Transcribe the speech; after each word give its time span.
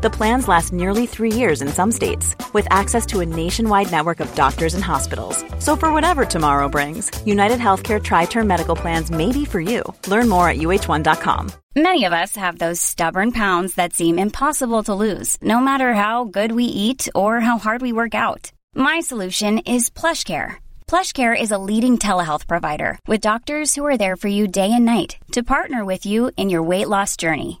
The 0.00 0.10
plans 0.10 0.46
last 0.46 0.72
nearly 0.72 1.06
three 1.06 1.32
years 1.32 1.60
in 1.60 1.66
some 1.66 1.90
states, 1.90 2.36
with 2.52 2.68
access 2.70 3.04
to 3.06 3.18
a 3.18 3.26
nationwide 3.26 3.90
network 3.90 4.20
of 4.20 4.32
doctors 4.36 4.74
and 4.74 4.84
hospitals. 4.84 5.44
So, 5.58 5.74
for 5.74 5.92
whatever 5.92 6.24
tomorrow 6.24 6.68
brings, 6.68 7.10
United 7.26 7.58
Healthcare 7.58 8.00
Tri 8.00 8.26
Term 8.26 8.46
Medical 8.46 8.76
Plans 8.76 9.10
may 9.10 9.32
be 9.32 9.44
for 9.44 9.60
you. 9.60 9.82
Learn 10.06 10.28
more 10.28 10.48
at 10.48 10.58
uh1.com. 10.58 11.50
Many 11.74 12.04
of 12.04 12.12
us 12.12 12.36
have 12.36 12.58
those 12.58 12.80
stubborn 12.80 13.32
pounds 13.32 13.74
that 13.74 13.92
seem 13.92 14.20
impossible 14.20 14.84
to 14.84 14.94
lose, 14.94 15.36
no 15.42 15.58
matter 15.58 15.94
how 15.94 16.24
good 16.24 16.52
we 16.52 16.66
eat 16.66 17.08
or 17.16 17.40
how 17.40 17.58
hard 17.58 17.82
we 17.82 17.92
work 17.92 18.14
out. 18.14 18.52
My 18.76 19.00
solution 19.00 19.58
is 19.66 19.90
PlushCare. 19.90 20.58
PlushCare 20.86 21.40
is 21.40 21.50
a 21.50 21.58
leading 21.58 21.98
telehealth 21.98 22.46
provider 22.46 23.00
with 23.08 23.20
doctors 23.20 23.74
who 23.74 23.84
are 23.84 23.96
there 23.96 24.14
for 24.14 24.28
you 24.28 24.46
day 24.46 24.70
and 24.72 24.84
night 24.84 25.16
to 25.32 25.42
partner 25.42 25.84
with 25.84 26.06
you 26.06 26.30
in 26.36 26.50
your 26.50 26.62
weight 26.62 26.88
loss 26.88 27.16
journey. 27.16 27.60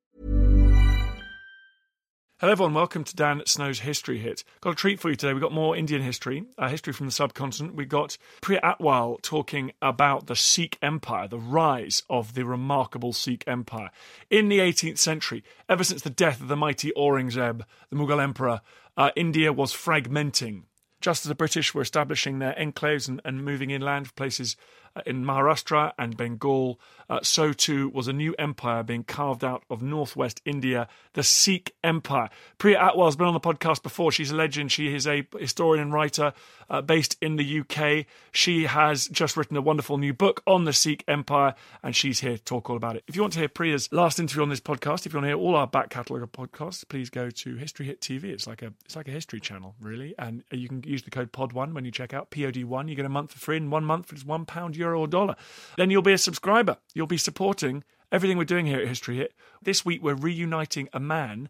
Hello, 2.41 2.53
everyone. 2.53 2.73
Welcome 2.73 3.03
to 3.03 3.15
Dan 3.15 3.43
Snow's 3.45 3.81
History 3.81 4.17
Hit. 4.17 4.43
Got 4.61 4.71
a 4.71 4.75
treat 4.75 4.99
for 4.99 5.11
you 5.11 5.15
today. 5.15 5.31
We've 5.31 5.43
got 5.43 5.51
more 5.51 5.77
Indian 5.77 6.01
history, 6.01 6.45
uh, 6.57 6.69
history 6.69 6.91
from 6.91 7.05
the 7.05 7.11
subcontinent. 7.11 7.75
We've 7.75 7.87
got 7.87 8.17
Priya 8.41 8.59
Atwal 8.63 9.21
talking 9.21 9.73
about 9.79 10.25
the 10.25 10.35
Sikh 10.35 10.79
Empire, 10.81 11.27
the 11.27 11.37
rise 11.37 12.01
of 12.09 12.33
the 12.33 12.43
remarkable 12.43 13.13
Sikh 13.13 13.43
Empire. 13.45 13.91
In 14.31 14.49
the 14.49 14.57
18th 14.57 14.97
century, 14.97 15.43
ever 15.69 15.83
since 15.83 16.01
the 16.01 16.09
death 16.09 16.41
of 16.41 16.47
the 16.47 16.55
mighty 16.55 16.91
Aurangzeb, 16.97 17.61
the 17.91 17.95
Mughal 17.95 18.19
emperor, 18.19 18.61
uh, 18.97 19.11
India 19.15 19.53
was 19.53 19.71
fragmenting. 19.71 20.63
Just 20.99 21.23
as 21.23 21.29
the 21.29 21.35
British 21.35 21.75
were 21.75 21.83
establishing 21.83 22.39
their 22.39 22.53
enclaves 22.53 23.07
and, 23.07 23.21
and 23.23 23.45
moving 23.45 23.69
inland 23.69 24.15
places 24.15 24.57
in 25.05 25.23
Maharashtra 25.23 25.93
and 25.97 26.15
Bengal, 26.17 26.79
uh, 27.09 27.19
so 27.23 27.51
too 27.51 27.89
was 27.89 28.07
a 28.07 28.13
new 28.13 28.33
empire 28.39 28.83
being 28.83 29.03
carved 29.03 29.43
out 29.43 29.63
of 29.69 29.81
northwest 29.81 30.41
India, 30.45 30.87
the 31.13 31.23
Sikh 31.23 31.75
Empire. 31.83 32.29
Priya 32.57 32.79
Atwal's 32.79 33.15
been 33.15 33.27
on 33.27 33.33
the 33.33 33.39
podcast 33.39 33.83
before. 33.83 34.11
She's 34.11 34.31
a 34.31 34.35
legend. 34.35 34.71
She 34.71 34.93
is 34.93 35.05
a 35.05 35.27
historian 35.37 35.81
and 35.81 35.93
writer 35.93 36.33
uh, 36.69 36.81
based 36.81 37.17
in 37.21 37.35
the 37.35 37.59
UK. 37.59 38.05
She 38.31 38.63
has 38.63 39.07
just 39.09 39.35
written 39.35 39.57
a 39.57 39.61
wonderful 39.61 39.97
new 39.97 40.13
book 40.13 40.41
on 40.47 40.63
the 40.63 40.73
Sikh 40.73 41.03
Empire, 41.07 41.53
and 41.83 41.95
she's 41.95 42.21
here 42.21 42.37
to 42.37 42.43
talk 42.43 42.69
all 42.69 42.77
about 42.77 42.95
it. 42.95 43.03
If 43.07 43.15
you 43.15 43.21
want 43.21 43.33
to 43.33 43.39
hear 43.39 43.49
Priya's 43.49 43.91
last 43.91 44.19
interview 44.19 44.41
on 44.41 44.49
this 44.49 44.61
podcast, 44.61 45.05
if 45.05 45.13
you 45.13 45.17
want 45.17 45.25
to 45.25 45.29
hear 45.29 45.37
all 45.37 45.55
our 45.55 45.67
back 45.67 45.89
catalogue 45.89 46.23
of 46.23 46.31
podcasts, 46.31 46.87
please 46.87 47.09
go 47.09 47.29
to 47.29 47.55
History 47.55 47.85
Hit 47.85 47.99
TV. 47.99 48.25
It's 48.25 48.47
like 48.47 48.61
a 48.61 48.73
it's 48.85 48.95
like 48.95 49.09
a 49.09 49.11
history 49.11 49.41
channel, 49.41 49.75
really, 49.81 50.15
and 50.17 50.43
you 50.51 50.69
can 50.69 50.81
use 50.83 51.03
the 51.03 51.11
code 51.11 51.33
POD1 51.33 51.73
when 51.73 51.83
you 51.83 51.91
check 51.91 52.13
out 52.13 52.31
POD1. 52.31 52.89
You 52.89 52.95
get 52.95 53.05
a 53.05 53.09
month 53.09 53.33
for 53.33 53.39
free, 53.39 53.57
and 53.57 53.69
one 53.69 53.83
month 53.83 54.13
it's 54.13 54.25
one 54.25 54.45
pound, 54.45 54.77
euro, 54.81 54.99
or 54.99 55.07
dollar. 55.07 55.35
Then 55.77 55.89
you'll 55.89 56.01
be 56.01 56.13
a 56.13 56.17
subscriber. 56.17 56.77
You'll 56.93 57.07
be 57.07 57.17
supporting 57.17 57.83
everything 58.11 58.37
we're 58.37 58.43
doing 58.43 58.65
here 58.65 58.79
at 58.79 58.87
History 58.87 59.17
Hit. 59.17 59.33
This 59.61 59.85
week 59.85 60.03
we're 60.03 60.15
reuniting 60.15 60.89
a 60.93 60.99
man 60.99 61.49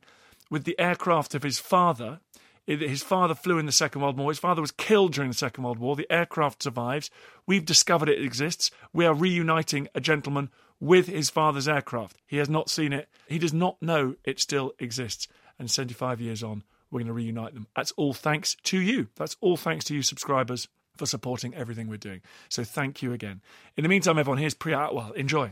with 0.50 0.66
the 0.66 0.80
aircraft 0.80 1.34
of 1.34 1.44
his 1.44 1.60
father. 1.60 2.20
His 2.68 3.02
father 3.02 3.34
flew 3.34 3.58
in 3.58 3.66
the 3.66 3.72
Second 3.72 4.02
World 4.02 4.18
War. 4.18 4.30
His 4.30 4.40
father 4.40 4.62
was 4.62 4.72
killed 4.72 5.14
during 5.14 5.32
the 5.32 5.38
Second 5.38 5.64
World 5.64 5.80
War. 5.80 5.96
The 5.96 6.12
aircraft 6.12 6.64
survives. 6.64 7.10
We've 7.48 7.66
discovered 7.66 8.10
it 8.10 8.24
exists. 8.24 8.70
We 8.94 9.06
are 9.06 9.14
reuniting 9.14 9.88
a 9.96 10.02
gentleman 10.02 10.52
with 10.80 11.08
his 11.08 11.30
father's 11.30 11.68
aircraft. 11.68 12.18
He 12.28 12.38
has 12.38 12.50
not 12.50 12.70
seen 12.70 12.94
it. 12.94 13.10
He 13.28 13.40
does 13.40 13.54
not 13.54 13.82
know 13.82 14.16
it 14.24 14.40
still 14.40 14.74
exists. 14.80 15.28
And 15.58 15.70
75 15.70 16.22
years 16.22 16.44
on, 16.44 16.64
we're 16.92 17.00
going 17.00 17.08
to 17.08 17.14
reunite 17.14 17.54
them. 17.54 17.68
That's 17.76 17.92
all 17.94 18.14
thanks 18.14 18.56
to 18.64 18.80
you. 18.80 19.08
That's 19.16 19.38
all 19.42 19.58
thanks 19.58 19.86
to 19.86 19.96
you, 19.96 20.02
subscribers 20.02 20.68
for 21.02 21.08
supporting 21.08 21.56
everything 21.56 21.88
we're 21.88 21.98
doing. 21.98 22.22
So 22.48 22.64
thank 22.64 23.02
you 23.02 23.12
again. 23.12 23.42
In 23.76 23.82
the 23.82 23.90
meantime, 23.90 24.20
everyone, 24.20 24.38
here's 24.38 24.54
Priya 24.54 24.78
Atwal. 24.78 25.16
Enjoy. 25.16 25.52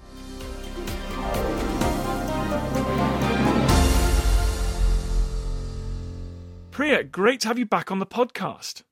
Priya, 6.70 7.04
great 7.04 7.40
to 7.42 7.48
have 7.48 7.58
you 7.58 7.66
back 7.66 7.90
on 7.90 7.98
the 7.98 8.06
podcast. 8.06 8.84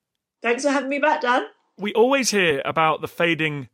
Thanks 0.42 0.64
for 0.64 0.72
having 0.72 0.90
me 0.90 0.98
back, 0.98 1.22
Dan. 1.22 1.46
We 1.78 1.94
always 1.94 2.32
hear 2.32 2.64
about 2.66 3.02
the 3.02 3.08
fading 3.08 3.70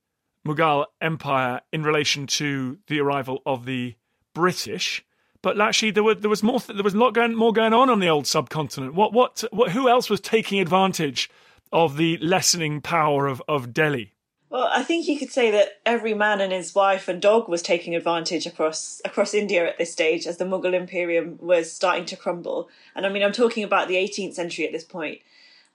Mughal 0.46 0.88
Empire 1.00 1.62
in 1.72 1.84
relation 1.84 2.28
to 2.28 2.80
the 2.88 3.00
arrival 3.00 3.42
of 3.46 3.64
the 3.66 3.96
British, 4.34 5.06
but 5.42 5.60
actually 5.62 5.92
there 5.92 6.04
were 6.04 6.16
there 6.16 6.30
was 6.30 6.44
more 6.44 6.60
there 6.60 6.84
was 6.84 6.96
a 6.96 6.98
lot 6.98 7.14
going 7.14 7.34
more 7.34 7.54
going 7.54 7.72
on 7.72 7.90
on 7.90 8.02
the 8.02 8.10
old 8.10 8.28
subcontinent. 8.28 8.94
What 8.94 9.14
what, 9.14 9.42
what 9.52 9.72
who 9.72 9.88
else 9.88 10.10
was 10.10 10.20
taking 10.20 10.60
advantage 10.60 11.30
of 11.74 11.98
the 11.98 12.18
lessening 12.20 12.80
power 12.80 13.28
of, 13.28 13.42
of 13.48 13.74
Delhi? 13.74 14.14
Well, 14.50 14.70
I 14.72 14.84
think 14.84 15.08
you 15.08 15.18
could 15.18 15.32
say 15.32 15.50
that 15.50 15.82
every 15.84 16.14
man 16.14 16.40
and 16.40 16.54
his 16.54 16.76
wife 16.76 17.08
and 17.08 17.20
dog 17.20 17.50
was 17.50 17.64
taking 17.64 17.96
advantage 17.96 18.46
across 18.46 19.02
across 19.04 19.34
India 19.34 19.68
at 19.68 19.80
this 19.80 19.92
stage 19.92 20.28
as 20.28 20.38
the 20.38 20.46
Mughal 20.46 20.76
Imperium 20.76 21.40
was 21.42 21.74
starting 21.74 22.06
to 22.06 22.16
crumble. 22.16 22.70
And 22.96 23.04
I 23.04 23.10
mean, 23.10 23.24
I'm 23.24 23.32
talking 23.32 23.64
about 23.64 23.88
the 23.88 23.96
18th 23.96 24.36
century 24.36 24.68
at 24.68 24.72
this 24.72 24.84
point. 24.84 25.22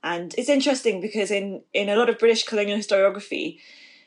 And 0.04 0.32
it's 0.38 0.48
interesting 0.48 1.00
because 1.00 1.32
in, 1.32 1.62
in 1.75 1.88
a 1.88 1.97
lot 1.97 2.08
of 2.08 2.20
British 2.20 2.44
colonial 2.44 2.78
historiography, 2.78 3.58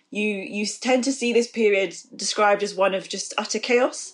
you 0.10 0.26
you 0.26 0.66
tend 0.66 1.04
to 1.04 1.12
see 1.12 1.34
this 1.34 1.52
period 1.52 1.98
described 2.16 2.64
as 2.64 2.74
one 2.74 2.94
of 2.94 3.10
just 3.10 3.34
utter 3.38 3.60
chaos. 3.60 4.14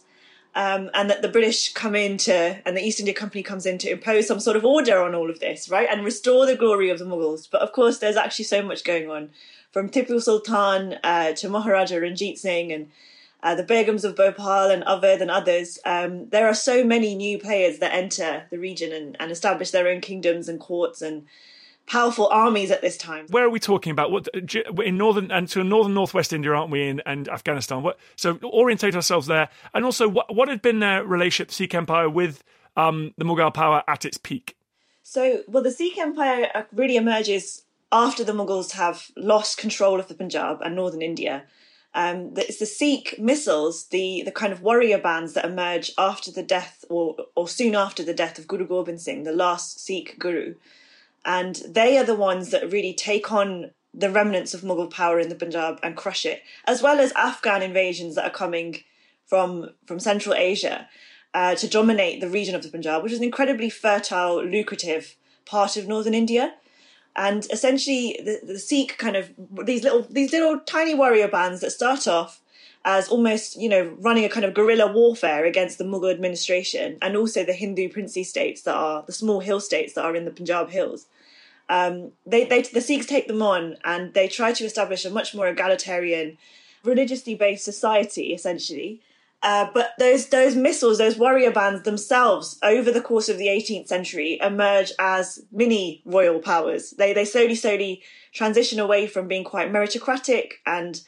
Um, 0.65 0.89
and 0.95 1.07
that 1.11 1.21
the 1.21 1.35
British 1.37 1.71
come 1.73 1.95
in 1.95 2.17
to, 2.17 2.57
and 2.65 2.75
the 2.75 2.81
East 2.81 2.99
India 2.99 3.13
Company 3.13 3.43
comes 3.43 3.67
in 3.67 3.77
to 3.77 3.91
impose 3.91 4.25
some 4.27 4.39
sort 4.39 4.57
of 4.57 4.65
order 4.65 4.97
on 5.05 5.13
all 5.13 5.29
of 5.29 5.39
this, 5.39 5.69
right, 5.69 5.87
and 5.91 6.03
restore 6.03 6.47
the 6.47 6.55
glory 6.55 6.89
of 6.89 6.97
the 6.97 7.05
Mughals. 7.05 7.47
But 7.51 7.61
of 7.61 7.71
course, 7.73 7.99
there's 7.99 8.15
actually 8.23 8.45
so 8.45 8.63
much 8.63 8.83
going 8.83 9.07
on, 9.07 9.29
from 9.71 9.89
Tipu 9.89 10.19
Sultan 10.19 10.97
uh, 11.03 11.33
to 11.33 11.49
Maharaja 11.49 11.97
Ranjit 11.97 12.39
Singh 12.39 12.71
and 12.71 12.89
uh, 13.43 13.53
the 13.53 13.63
Begums 13.63 14.03
of 14.03 14.15
Bhopal 14.15 14.71
and 14.71 14.83
Awadh 14.85 15.21
and 15.21 15.29
others. 15.29 15.77
Um, 15.85 16.29
there 16.29 16.47
are 16.47 16.55
so 16.55 16.83
many 16.83 17.13
new 17.13 17.37
players 17.37 17.77
that 17.77 17.93
enter 17.93 18.45
the 18.49 18.57
region 18.57 18.91
and, 18.91 19.15
and 19.19 19.31
establish 19.31 19.69
their 19.69 19.87
own 19.87 20.01
kingdoms 20.01 20.49
and 20.49 20.59
courts 20.59 21.03
and 21.03 21.27
powerful 21.87 22.27
armies 22.27 22.69
at 22.69 22.81
this 22.81 22.97
time. 22.97 23.25
Where 23.29 23.45
are 23.45 23.49
we 23.49 23.59
talking 23.59 23.91
about? 23.91 24.11
What 24.11 24.27
in 24.83 24.97
northern 24.97 25.31
and 25.31 25.47
to 25.49 25.63
northern 25.63 25.93
northwest 25.93 26.33
India, 26.33 26.51
aren't 26.51 26.69
we? 26.69 26.87
In 26.87 27.01
and 27.05 27.27
Afghanistan. 27.29 27.81
What 27.81 27.97
so 28.15 28.37
orientate 28.43 28.95
ourselves 28.95 29.27
there, 29.27 29.49
and 29.73 29.83
also 29.83 30.07
what 30.07 30.35
what 30.35 30.49
had 30.49 30.61
been 30.61 30.79
their 30.79 31.03
relationship, 31.03 31.49
the 31.49 31.55
Sikh 31.55 31.73
Empire, 31.73 32.09
with 32.09 32.43
um, 32.75 33.13
the 33.17 33.25
Mughal 33.25 33.53
power 33.53 33.83
at 33.87 34.05
its 34.05 34.17
peak? 34.17 34.55
So, 35.01 35.41
well, 35.47 35.63
the 35.63 35.71
Sikh 35.71 35.97
Empire 35.97 36.51
uh, 36.53 36.63
really 36.73 36.97
emerges 36.97 37.63
after 37.91 38.23
the 38.23 38.33
Mughals 38.33 38.73
have 38.73 39.09
lost 39.15 39.57
control 39.57 39.99
of 39.99 40.09
the 40.09 40.15
Punjab 40.15 40.61
and 40.61 40.75
northern 40.75 41.01
India. 41.01 41.45
Um, 41.93 42.33
it's 42.35 42.59
the 42.59 42.65
Sikh 42.65 43.15
misls, 43.17 43.89
the 43.89 44.21
the 44.23 44.31
kind 44.31 44.51
of 44.51 44.61
warrior 44.61 44.99
bands 44.99 45.33
that 45.33 45.45
emerge 45.45 45.93
after 45.97 46.31
the 46.31 46.43
death 46.43 46.83
or 46.89 47.15
or 47.35 47.47
soon 47.47 47.75
after 47.75 48.03
the 48.03 48.13
death 48.13 48.37
of 48.37 48.47
Guru 48.47 48.67
Gobind 48.67 49.01
Singh, 49.01 49.23
the 49.23 49.31
last 49.31 49.79
Sikh 49.79 50.19
guru 50.19 50.55
and 51.27 51.61
they 51.67 51.97
are 51.97 52.05
the 52.05 52.15
ones 52.15 52.49
that 52.51 52.71
really 52.71 52.93
take 52.93 53.31
on 53.31 53.71
the 53.93 54.09
remnants 54.09 54.53
of 54.53 54.61
Mughal 54.61 54.89
power 54.89 55.19
in 55.19 55.27
the 55.27 55.35
Punjab 55.35 55.77
and 55.83 55.97
crush 55.97 56.25
it, 56.25 56.41
as 56.65 56.81
well 56.81 56.99
as 56.99 57.11
Afghan 57.11 57.61
invasions 57.61 58.15
that 58.15 58.25
are 58.25 58.31
coming 58.31 58.83
from 59.25 59.71
from 59.85 59.99
Central 59.99 60.33
Asia 60.33 60.87
uh, 61.33 61.53
to 61.55 61.67
dominate 61.67 62.21
the 62.21 62.29
region 62.29 62.55
of 62.55 62.63
the 62.63 62.69
Punjab, 62.69 63.03
which 63.03 63.11
is 63.11 63.19
an 63.19 63.25
incredibly 63.25 63.69
fertile, 63.69 64.43
lucrative 64.43 65.17
part 65.45 65.75
of 65.75 65.87
northern 65.87 66.13
India. 66.13 66.53
And 67.15 67.45
essentially, 67.51 68.17
the, 68.23 68.39
the 68.53 68.59
Sikh 68.59 68.97
kind 68.97 69.17
of 69.17 69.33
these 69.65 69.83
little 69.83 70.03
these 70.09 70.31
little 70.31 70.59
tiny 70.61 70.95
warrior 70.95 71.27
bands 71.27 71.59
that 71.59 71.71
start 71.71 72.07
off 72.07 72.41
as 72.85 73.09
almost 73.09 73.59
you 73.59 73.67
know 73.67 73.97
running 73.99 74.23
a 74.23 74.29
kind 74.29 74.45
of 74.45 74.53
guerrilla 74.53 74.89
warfare 74.89 75.43
against 75.43 75.77
the 75.77 75.83
Mughal 75.83 76.11
administration 76.11 76.97
and 77.01 77.17
also 77.17 77.43
the 77.43 77.53
Hindu 77.53 77.89
princely 77.89 78.23
states 78.23 78.61
that 78.61 78.75
are 78.75 79.03
the 79.05 79.11
small 79.11 79.41
hill 79.41 79.59
states 79.59 79.93
that 79.93 80.05
are 80.05 80.15
in 80.15 80.23
the 80.23 80.31
Punjab 80.31 80.69
hills 80.69 81.07
um, 81.69 82.11
they, 82.25 82.45
they, 82.45 82.61
the 82.61 82.81
Sikhs 82.81 83.05
take 83.05 83.27
them 83.27 83.41
on 83.41 83.77
and 83.83 84.13
they 84.13 84.27
try 84.27 84.53
to 84.53 84.65
establish 84.65 85.05
a 85.05 85.09
much 85.09 85.35
more 85.35 85.47
egalitarian, 85.47 86.37
religiously 86.83 87.35
based 87.35 87.65
society, 87.65 88.33
essentially. 88.33 89.01
Uh, 89.43 89.69
but 89.71 89.91
those 89.99 90.27
those 90.29 90.55
misls, 90.55 90.97
those 90.97 91.17
warrior 91.17 91.51
bands 91.51 91.83
themselves, 91.83 92.57
over 92.63 92.91
the 92.91 93.01
course 93.01 93.29
of 93.29 93.37
the 93.37 93.47
18th 93.47 93.87
century, 93.87 94.39
emerge 94.41 94.91
as 94.97 95.43
mini 95.51 96.01
royal 96.05 96.39
powers. 96.39 96.91
They 96.91 97.13
they 97.13 97.23
slowly 97.23 97.53
slowly 97.53 98.01
transition 98.33 98.79
away 98.79 99.05
from 99.05 99.27
being 99.27 99.43
quite 99.43 99.71
meritocratic 99.71 100.53
and 100.65 100.99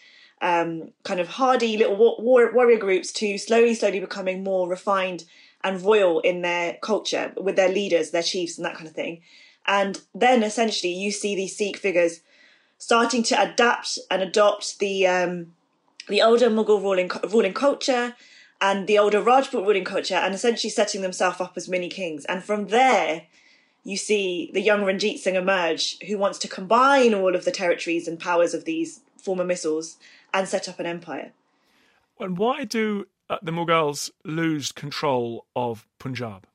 um, 0.42 0.92
kind 1.04 1.20
of 1.20 1.28
hardy 1.28 1.76
little 1.78 1.96
war- 1.96 2.52
warrior 2.54 2.78
groups 2.78 3.12
to 3.14 3.38
slowly, 3.38 3.74
slowly 3.74 4.00
becoming 4.00 4.44
more 4.44 4.70
refined 4.70 5.26
and 5.64 5.82
royal 5.82 6.20
in 6.20 6.42
their 6.42 6.78
culture 6.82 7.34
with 7.36 7.56
their 7.56 7.70
leaders, 7.70 8.12
their 8.12 8.24
chiefs, 8.24 8.58
and 8.58 8.66
that 8.66 8.76
kind 8.76 8.88
of 8.88 8.94
thing. 8.94 9.22
And 9.66 10.02
then 10.14 10.44
essentially, 10.44 10.94
you 10.94 11.12
see 11.12 11.36
these 11.36 11.56
Sikh 11.58 11.78
figures 11.78 12.22
starting 12.78 13.24
to 13.24 13.42
adapt 13.42 14.00
and 14.10 14.22
adopt 14.22 14.80
the 14.80 15.06
um, 15.06 15.54
the 16.08 16.22
older 16.22 16.50
Mughal 16.50 16.82
ruling 16.82 17.12
ruling 17.30 17.54
culture 17.54 18.16
and 18.62 18.88
the 18.88 18.98
older 18.98 19.22
Rajput 19.22 19.64
ruling 19.66 19.86
culture, 19.86 20.16
and 20.16 20.34
essentially 20.34 20.70
setting 20.70 21.02
themselves 21.02 21.40
up 21.40 21.54
as 21.56 21.70
mini 21.70 21.88
kings. 21.88 22.26
And 22.26 22.44
from 22.44 22.68
there, 22.68 23.24
you 23.84 23.96
see 23.96 24.52
the 24.54 24.62
young 24.62 24.84
Ranjit 24.84 25.20
Singh 25.20 25.36
emerge, 25.36 25.98
who 26.08 26.18
wants 26.18 26.40
to 26.40 26.48
combine 26.48 27.14
all 27.14 27.36
of 27.36 27.46
the 27.46 27.52
territories 27.52 28.08
and 28.08 28.20
powers 28.20 28.54
of 28.54 28.66
these 28.66 29.02
former 29.18 29.46
misls 29.46 29.96
and 30.34 30.48
set 30.48 30.68
up 30.68 30.80
an 30.80 30.86
empire. 30.86 31.32
And 32.20 32.38
why 32.38 32.66
do 32.66 33.08
uh, 33.30 33.38
the 33.42 33.52
Mughals 33.52 34.12
lose 34.26 34.72
control 34.72 35.46
of 35.56 35.88
Punjab? 35.98 36.46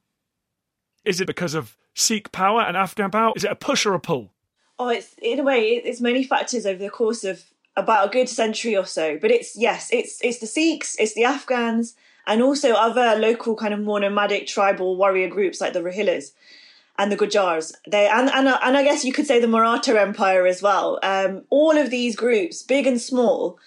Is 1.05 1.21
it 1.21 1.27
because 1.27 1.55
of 1.55 1.77
Sikh 1.95 2.33
power 2.33 2.63
and 2.63 2.77
Afghan 2.77 3.11
power? 3.11 3.33
Is 3.37 3.45
it 3.45 3.51
a 3.51 3.57
push 3.57 3.87
or 3.87 3.95
a 3.95 4.01
pull? 4.01 4.33
Oh, 4.79 4.89
it's 4.89 5.15
in 5.23 5.39
a 5.39 5.43
way, 5.43 5.71
it's 5.71 6.01
many 6.01 6.25
factors 6.25 6.67
over 6.67 6.83
the 6.83 6.91
course 6.91 7.25
of 7.25 7.45
about 7.77 8.09
a 8.09 8.11
good 8.11 8.29
century 8.29 8.77
or 8.77 8.87
so. 8.87 9.19
But 9.19 9.31
it's 9.31 9.57
yes, 9.57 9.89
it's 9.93 10.19
it's 10.23 10.39
the 10.39 10.47
Sikhs, 10.47 10.97
it's 10.99 11.15
the 11.15 11.25
Afghans, 11.25 11.95
and 12.27 12.43
also 12.43 12.73
other 12.73 13.17
local 13.19 13.57
kind 13.57 13.73
of 13.73 13.81
more 13.81 14.01
nomadic 14.01 14.47
tribal 14.47 14.97
warrior 14.97 15.29
groups 15.29 15.61
like 15.61 15.73
the 15.73 15.83
Rohillas 15.83 16.33
and 16.99 17.11
the 17.11 17.17
Gujars. 17.17 17.73
They 17.89 18.09
and 18.09 18.29
and 18.31 18.49
and 18.49 18.77
I 18.77 18.83
guess 18.83 19.05
you 19.05 19.13
could 19.13 19.27
say 19.27 19.41
the 19.41 19.49
Maratha 19.49 20.01
Empire 20.01 20.47
as 20.47 20.63
well. 20.63 20.99
Um, 21.03 21.43
all 21.51 21.77
of 21.77 21.91
these 21.91 22.17
groups, 22.17 22.63
big 22.63 22.87
and 22.87 23.01
small, 23.01 23.59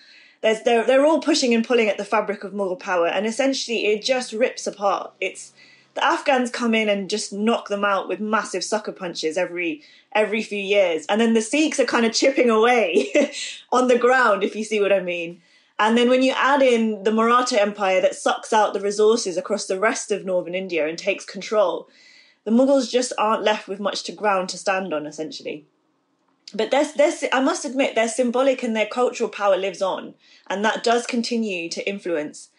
there's 0.42 0.62
they're 0.64 0.86
they're 0.86 1.06
all 1.06 1.22
pushing 1.22 1.54
and 1.54 1.66
pulling 1.66 1.88
at 1.88 1.98
the 1.98 2.06
fabric 2.06 2.44
of 2.44 2.54
Mughal 2.54 2.80
power, 2.80 3.08
and 3.08 3.26
essentially 3.26 3.88
it 3.88 4.04
just 4.04 4.34
rips 4.34 4.68
apart. 4.68 5.14
It's 5.20 5.54
the 5.98 6.06
Afghans 6.06 6.52
come 6.52 6.76
in 6.76 6.90
and 6.90 7.10
just 7.10 7.34
knock 7.34 7.70
them 7.70 7.84
out 7.84 8.08
with 8.08 8.20
massive 8.20 8.64
sucker 8.64 8.92
punches 8.92 9.36
every 9.36 9.82
every 10.12 10.44
few 10.44 10.62
years, 10.62 11.08
and 11.10 11.20
then 11.20 11.34
the 11.34 11.42
Sikhs 11.42 11.80
are 11.80 11.86
kind 11.86 12.06
of 12.06 12.14
chipping 12.14 12.52
away 12.52 13.34
on 13.72 13.88
the 13.88 13.98
ground, 13.98 14.44
if 14.44 14.56
you 14.56 14.64
see 14.64 14.80
what 14.80 14.94
I 14.94 15.00
mean. 15.00 15.42
And 15.80 15.98
then 15.98 16.08
when 16.08 16.22
you 16.22 16.34
add 16.36 16.62
in 16.62 17.04
the 17.04 17.12
Maratha 17.12 17.60
Empire 17.60 18.00
that 18.02 18.16
sucks 18.16 18.54
out 18.54 18.74
the 18.74 18.80
resources 18.80 19.38
across 19.38 19.66
the 19.66 19.80
rest 19.80 20.12
of 20.12 20.24
northern 20.24 20.54
India 20.54 20.88
and 20.88 21.00
takes 21.00 21.26
control, 21.26 21.90
the 22.44 22.52
Mughals 22.52 22.92
just 22.92 23.12
aren't 23.18 23.44
left 23.44 23.68
with 23.68 23.80
much 23.80 24.04
to 24.04 24.12
ground 24.12 24.50
to 24.50 24.58
stand 24.58 24.94
on, 24.94 25.08
essentially. 25.08 25.66
But 26.54 26.70
there's, 26.70 26.94
there's, 26.94 27.24
I 27.34 27.42
must 27.42 27.66
admit, 27.66 27.96
their 27.96 28.08
symbolic 28.08 28.62
and 28.62 28.76
their 28.76 28.86
cultural 28.86 29.30
power 29.30 29.58
lives 29.58 29.82
on, 29.82 30.14
and 30.48 30.64
that 30.64 30.84
does 30.84 31.08
continue 31.08 31.70
to 31.70 31.90
influence 31.90 32.50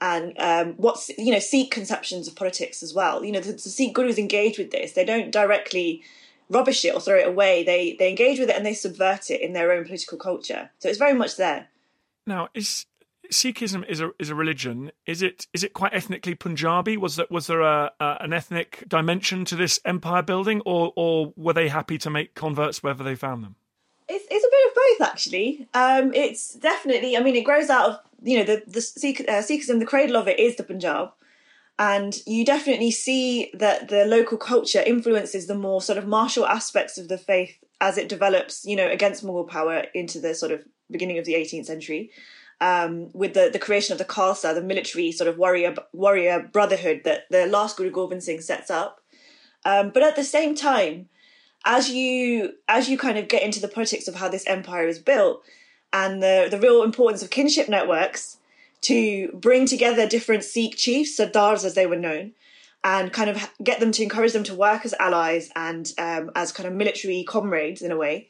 and 0.00 0.34
um, 0.38 0.74
what's 0.76 1.10
you 1.16 1.32
know 1.32 1.38
Sikh 1.38 1.70
conceptions 1.70 2.28
of 2.28 2.36
politics 2.36 2.82
as 2.82 2.94
well. 2.94 3.24
You 3.24 3.32
know, 3.32 3.40
the, 3.40 3.52
the 3.52 3.58
Sikh 3.58 3.94
gurus 3.94 4.18
engage 4.18 4.58
with 4.58 4.70
this; 4.70 4.92
they 4.92 5.04
don't 5.04 5.30
directly 5.30 6.02
rubbish 6.48 6.84
it 6.84 6.94
or 6.94 7.00
throw 7.00 7.18
it 7.18 7.28
away. 7.28 7.64
They 7.64 7.96
they 7.98 8.08
engage 8.08 8.38
with 8.38 8.50
it 8.50 8.56
and 8.56 8.66
they 8.66 8.74
subvert 8.74 9.30
it 9.30 9.40
in 9.40 9.52
their 9.52 9.72
own 9.72 9.84
political 9.84 10.18
culture. 10.18 10.70
So 10.78 10.88
it's 10.88 10.98
very 10.98 11.14
much 11.14 11.36
there. 11.36 11.68
Now, 12.26 12.48
is 12.54 12.86
Sikhism 13.30 13.88
is 13.88 14.00
a 14.00 14.10
is 14.18 14.30
a 14.30 14.34
religion. 14.34 14.92
Is 15.06 15.22
it 15.22 15.46
is 15.52 15.64
it 15.64 15.72
quite 15.72 15.94
ethnically 15.94 16.34
Punjabi? 16.34 16.96
Was 16.96 17.16
that 17.16 17.30
was 17.30 17.46
there 17.46 17.62
a, 17.62 17.92
a, 18.00 18.16
an 18.20 18.32
ethnic 18.32 18.84
dimension 18.88 19.44
to 19.46 19.56
this 19.56 19.80
empire 19.84 20.22
building, 20.22 20.60
or 20.64 20.92
or 20.96 21.32
were 21.36 21.52
they 21.52 21.68
happy 21.68 21.98
to 21.98 22.10
make 22.10 22.34
converts 22.34 22.82
wherever 22.82 23.02
they 23.02 23.14
found 23.14 23.44
them? 23.44 23.56
It's 24.08 24.24
it's 24.30 24.44
a 24.44 24.48
bit 24.50 24.68
of 24.68 24.74
both 24.74 25.08
actually. 25.08 25.68
Um, 25.74 26.14
it's 26.14 26.54
definitely. 26.54 27.16
I 27.16 27.20
mean, 27.20 27.36
it 27.36 27.44
grows 27.44 27.70
out 27.70 27.90
of 27.90 27.98
you 28.22 28.38
know 28.38 28.44
the 28.44 28.62
the 28.66 28.80
Sikh, 28.80 29.20
uh, 29.28 29.42
Sikhism. 29.42 29.78
The 29.78 29.86
cradle 29.86 30.16
of 30.16 30.28
it 30.28 30.38
is 30.38 30.56
the 30.56 30.62
Punjab, 30.62 31.10
and 31.78 32.16
you 32.26 32.44
definitely 32.44 32.90
see 32.90 33.50
that 33.54 33.88
the 33.88 34.04
local 34.04 34.38
culture 34.38 34.82
influences 34.84 35.46
the 35.46 35.54
more 35.54 35.82
sort 35.82 35.98
of 35.98 36.06
martial 36.06 36.46
aspects 36.46 36.98
of 36.98 37.08
the 37.08 37.18
faith 37.18 37.58
as 37.80 37.98
it 37.98 38.08
develops. 38.08 38.64
You 38.64 38.76
know, 38.76 38.88
against 38.88 39.24
Mughal 39.24 39.48
power 39.48 39.84
into 39.94 40.20
the 40.20 40.34
sort 40.34 40.52
of 40.52 40.62
beginning 40.90 41.18
of 41.18 41.24
the 41.24 41.34
18th 41.34 41.66
century 41.66 42.10
um, 42.60 43.10
with 43.12 43.34
the, 43.34 43.50
the 43.52 43.58
creation 43.58 43.92
of 43.92 43.98
the 43.98 44.04
Khalsa, 44.04 44.54
the 44.54 44.62
military 44.62 45.12
sort 45.12 45.28
of 45.28 45.38
warrior 45.38 45.74
warrior 45.92 46.48
brotherhood 46.52 47.02
that 47.04 47.24
the 47.30 47.46
last 47.46 47.76
Guru 47.76 47.90
Gobind 47.90 48.22
Singh 48.22 48.40
sets 48.40 48.70
up. 48.70 49.00
Um, 49.64 49.90
but 49.90 50.02
at 50.02 50.16
the 50.16 50.24
same 50.24 50.54
time, 50.54 51.08
as 51.66 51.90
you 51.90 52.54
as 52.68 52.88
you 52.88 52.96
kind 52.96 53.18
of 53.18 53.28
get 53.28 53.42
into 53.42 53.60
the 53.60 53.68
politics 53.68 54.08
of 54.08 54.14
how 54.14 54.28
this 54.28 54.46
empire 54.46 54.86
is 54.86 54.98
built 54.98 55.42
and 55.92 56.22
the 56.22 56.48
the 56.50 56.58
real 56.58 56.82
importance 56.82 57.22
of 57.22 57.28
kinship 57.28 57.68
networks 57.68 58.38
to 58.82 59.28
bring 59.32 59.66
together 59.66 60.06
different 60.06 60.44
Sikh 60.44 60.76
chiefs, 60.76 61.18
Sardars 61.18 61.64
as 61.64 61.74
they 61.74 61.86
were 61.86 61.96
known, 61.96 62.32
and 62.84 63.12
kind 63.12 63.28
of 63.28 63.50
get 63.62 63.80
them 63.80 63.90
to 63.92 64.02
encourage 64.02 64.32
them 64.32 64.44
to 64.44 64.54
work 64.54 64.84
as 64.84 64.94
allies 65.00 65.50
and 65.56 65.92
um, 65.98 66.30
as 66.36 66.52
kind 66.52 66.68
of 66.68 66.74
military 66.74 67.24
comrades 67.24 67.82
in 67.82 67.90
a 67.90 67.96
way. 67.96 68.28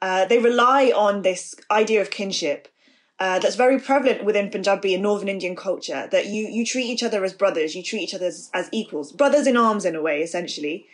Uh, 0.00 0.24
they 0.26 0.38
rely 0.38 0.92
on 0.94 1.22
this 1.22 1.56
idea 1.70 2.00
of 2.00 2.10
kinship 2.10 2.68
uh, 3.18 3.38
that's 3.38 3.56
very 3.56 3.80
prevalent 3.80 4.24
within 4.24 4.50
Punjabi 4.50 4.92
and 4.94 5.02
Northern 5.02 5.28
Indian 5.28 5.56
culture. 5.56 6.06
That 6.12 6.26
you 6.26 6.46
you 6.46 6.64
treat 6.64 6.86
each 6.86 7.02
other 7.02 7.24
as 7.24 7.32
brothers, 7.32 7.74
you 7.74 7.82
treat 7.82 8.02
each 8.02 8.14
other 8.14 8.26
as, 8.26 8.50
as 8.54 8.68
equals, 8.72 9.10
brothers 9.10 9.46
in 9.46 9.56
arms 9.56 9.84
in 9.84 9.96
a 9.96 10.02
way, 10.02 10.22
essentially, 10.22 10.86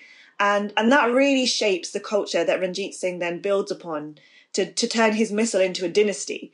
and 0.42 0.72
and 0.76 0.90
that 0.90 1.12
really 1.12 1.46
shapes 1.46 1.92
the 1.92 2.00
culture 2.00 2.44
that 2.44 2.60
Ranjit 2.60 2.94
Singh 2.94 3.20
then 3.20 3.40
builds 3.40 3.70
upon 3.70 4.18
to 4.54 4.70
to 4.72 4.88
turn 4.88 5.12
his 5.12 5.30
misl 5.30 5.64
into 5.64 5.84
a 5.84 5.88
dynasty, 5.88 6.52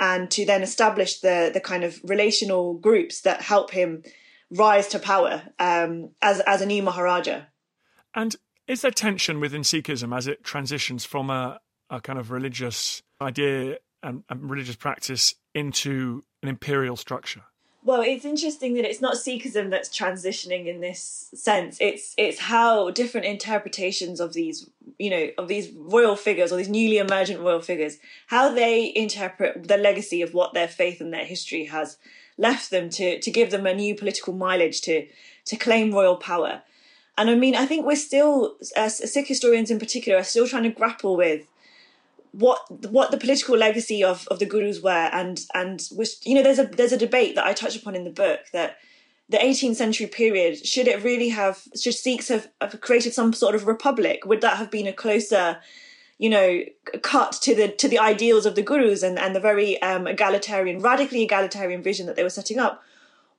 and 0.00 0.28
to 0.32 0.44
then 0.44 0.62
establish 0.62 1.20
the 1.20 1.50
the 1.54 1.60
kind 1.60 1.84
of 1.84 2.00
relational 2.02 2.74
groups 2.74 3.20
that 3.20 3.42
help 3.42 3.70
him 3.70 4.02
rise 4.50 4.88
to 4.88 4.98
power 4.98 5.44
um, 5.60 6.10
as 6.20 6.40
as 6.40 6.60
a 6.60 6.66
new 6.66 6.82
Maharaja. 6.82 7.42
And 8.12 8.34
is 8.66 8.82
there 8.82 8.90
tension 8.90 9.38
within 9.38 9.62
Sikhism 9.62 10.16
as 10.16 10.26
it 10.26 10.42
transitions 10.42 11.04
from 11.04 11.30
a, 11.30 11.60
a 11.90 12.00
kind 12.00 12.18
of 12.18 12.32
religious 12.32 13.02
idea 13.20 13.78
and, 14.02 14.24
and 14.28 14.50
religious 14.50 14.76
practice 14.76 15.36
into 15.54 16.24
an 16.42 16.48
imperial 16.48 16.96
structure? 16.96 17.44
Well, 17.84 18.02
it's 18.02 18.24
interesting 18.24 18.74
that 18.74 18.84
it's 18.84 19.00
not 19.00 19.14
Sikhism 19.14 19.70
that's 19.70 19.88
transitioning 19.88 20.66
in 20.66 20.80
this 20.80 21.30
sense. 21.34 21.78
It's 21.80 22.14
it's 22.18 22.38
how 22.38 22.90
different 22.90 23.26
interpretations 23.26 24.20
of 24.20 24.32
these, 24.32 24.68
you 24.98 25.10
know, 25.10 25.28
of 25.38 25.48
these 25.48 25.70
royal 25.70 26.16
figures 26.16 26.52
or 26.52 26.56
these 26.56 26.68
newly 26.68 26.98
emergent 26.98 27.40
royal 27.40 27.60
figures, 27.60 27.98
how 28.26 28.52
they 28.52 28.92
interpret 28.94 29.68
the 29.68 29.76
legacy 29.76 30.22
of 30.22 30.34
what 30.34 30.54
their 30.54 30.68
faith 30.68 31.00
and 31.00 31.14
their 31.14 31.24
history 31.24 31.66
has 31.66 31.96
left 32.36 32.70
them 32.70 32.90
to 32.90 33.20
to 33.20 33.30
give 33.30 33.50
them 33.50 33.66
a 33.66 33.74
new 33.74 33.94
political 33.94 34.34
mileage 34.34 34.80
to 34.82 35.06
to 35.46 35.56
claim 35.56 35.92
royal 35.92 36.16
power. 36.16 36.62
And 37.16 37.30
I 37.30 37.34
mean, 37.34 37.56
I 37.56 37.66
think 37.66 37.84
we're 37.84 37.96
still, 37.96 38.56
as 38.76 39.12
Sikh 39.12 39.26
historians 39.26 39.72
in 39.72 39.80
particular, 39.80 40.18
are 40.18 40.24
still 40.24 40.46
trying 40.46 40.62
to 40.64 40.68
grapple 40.68 41.16
with 41.16 41.46
what 42.32 42.58
what 42.90 43.10
the 43.10 43.16
political 43.16 43.56
legacy 43.56 44.02
of, 44.04 44.26
of 44.30 44.38
the 44.38 44.46
gurus 44.46 44.80
were 44.80 44.90
and 45.12 45.46
and 45.54 45.88
was 45.96 46.20
you 46.24 46.34
know 46.34 46.42
there's 46.42 46.58
a 46.58 46.64
there's 46.64 46.92
a 46.92 46.98
debate 46.98 47.34
that 47.34 47.46
I 47.46 47.52
touch 47.52 47.76
upon 47.76 47.94
in 47.94 48.04
the 48.04 48.10
book 48.10 48.40
that 48.52 48.76
the 49.28 49.38
18th 49.38 49.76
century 49.76 50.06
period 50.06 50.64
should 50.66 50.88
it 50.88 51.02
really 51.02 51.28
have 51.30 51.62
should 51.78 51.94
Sikhs 51.94 52.28
have, 52.28 52.48
have 52.60 52.80
created 52.80 53.12
some 53.12 53.32
sort 53.32 53.54
of 53.54 53.66
republic? 53.66 54.24
Would 54.24 54.40
that 54.40 54.56
have 54.56 54.70
been 54.70 54.86
a 54.86 54.92
closer 54.92 55.58
you 56.18 56.30
know 56.30 56.62
cut 57.02 57.32
to 57.32 57.54
the 57.54 57.68
to 57.68 57.88
the 57.88 57.98
ideals 57.98 58.46
of 58.46 58.54
the 58.54 58.62
gurus 58.62 59.02
and 59.02 59.18
and 59.18 59.34
the 59.34 59.40
very 59.40 59.80
um, 59.82 60.06
egalitarian 60.06 60.80
radically 60.80 61.22
egalitarian 61.22 61.82
vision 61.82 62.06
that 62.06 62.16
they 62.16 62.22
were 62.22 62.30
setting 62.30 62.58
up? 62.58 62.82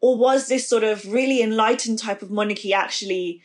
Or 0.01 0.17
was 0.17 0.47
this 0.47 0.67
sort 0.67 0.83
of 0.83 1.11
really 1.11 1.41
enlightened 1.41 1.99
type 1.99 2.21
of 2.21 2.31
monarchy 2.31 2.73
actually 2.73 3.41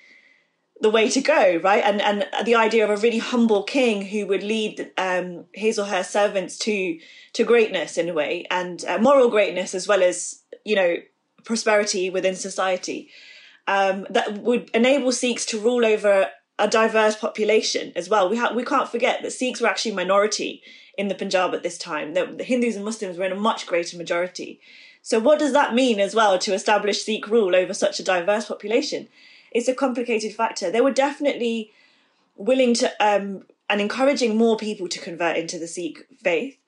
the 0.84 0.90
way 0.90 1.08
to 1.08 1.22
go, 1.22 1.58
right? 1.64 1.82
And 1.82 2.02
and 2.02 2.26
the 2.44 2.56
idea 2.56 2.84
of 2.84 2.90
a 2.90 3.00
really 3.00 3.18
humble 3.18 3.62
king 3.62 4.04
who 4.04 4.26
would 4.26 4.42
lead 4.42 4.92
um, 4.98 5.46
his 5.54 5.78
or 5.78 5.86
her 5.86 6.04
servants 6.04 6.58
to 6.58 6.98
to 7.32 7.42
greatness 7.42 7.96
in 7.96 8.10
a 8.10 8.12
way, 8.12 8.46
and 8.50 8.84
uh, 8.84 8.98
moral 8.98 9.30
greatness 9.30 9.74
as 9.74 9.88
well 9.88 10.02
as 10.02 10.42
you 10.62 10.76
know 10.76 10.96
prosperity 11.42 12.10
within 12.10 12.36
society. 12.36 13.08
Um, 13.66 14.06
that 14.10 14.42
would 14.42 14.70
enable 14.74 15.10
Sikhs 15.10 15.46
to 15.46 15.58
rule 15.58 15.86
over 15.86 16.28
a 16.58 16.68
diverse 16.68 17.16
population 17.16 17.90
as 17.96 18.10
well. 18.10 18.28
We 18.28 18.36
ha- 18.36 18.52
we 18.54 18.62
can't 18.62 18.90
forget 18.90 19.22
that 19.22 19.32
Sikhs 19.32 19.62
were 19.62 19.68
actually 19.68 19.94
minority 19.94 20.62
in 20.98 21.08
the 21.08 21.14
Punjab 21.14 21.54
at 21.54 21.62
this 21.62 21.78
time. 21.78 22.12
That 22.12 22.36
the 22.36 22.44
Hindus 22.44 22.76
and 22.76 22.84
Muslims 22.84 23.16
were 23.16 23.24
in 23.24 23.32
a 23.32 23.46
much 23.50 23.66
greater 23.66 23.96
majority. 23.96 24.60
So 25.00 25.18
what 25.18 25.38
does 25.38 25.54
that 25.54 25.74
mean 25.74 25.98
as 25.98 26.14
well 26.14 26.38
to 26.38 26.52
establish 26.52 27.04
Sikh 27.04 27.26
rule 27.28 27.56
over 27.56 27.72
such 27.72 28.00
a 28.00 28.04
diverse 28.04 28.44
population? 28.44 29.08
It's 29.54 29.68
a 29.68 29.74
complicated 29.74 30.34
factor. 30.34 30.70
They 30.70 30.80
were 30.80 30.90
definitely 30.90 31.72
willing 32.36 32.74
to 32.74 32.92
um, 33.00 33.44
and 33.70 33.80
encouraging 33.80 34.36
more 34.36 34.56
people 34.56 34.88
to 34.88 34.98
convert 34.98 35.36
into 35.36 35.58
the 35.58 35.68
Sikh 35.68 36.06
faith, 36.22 36.58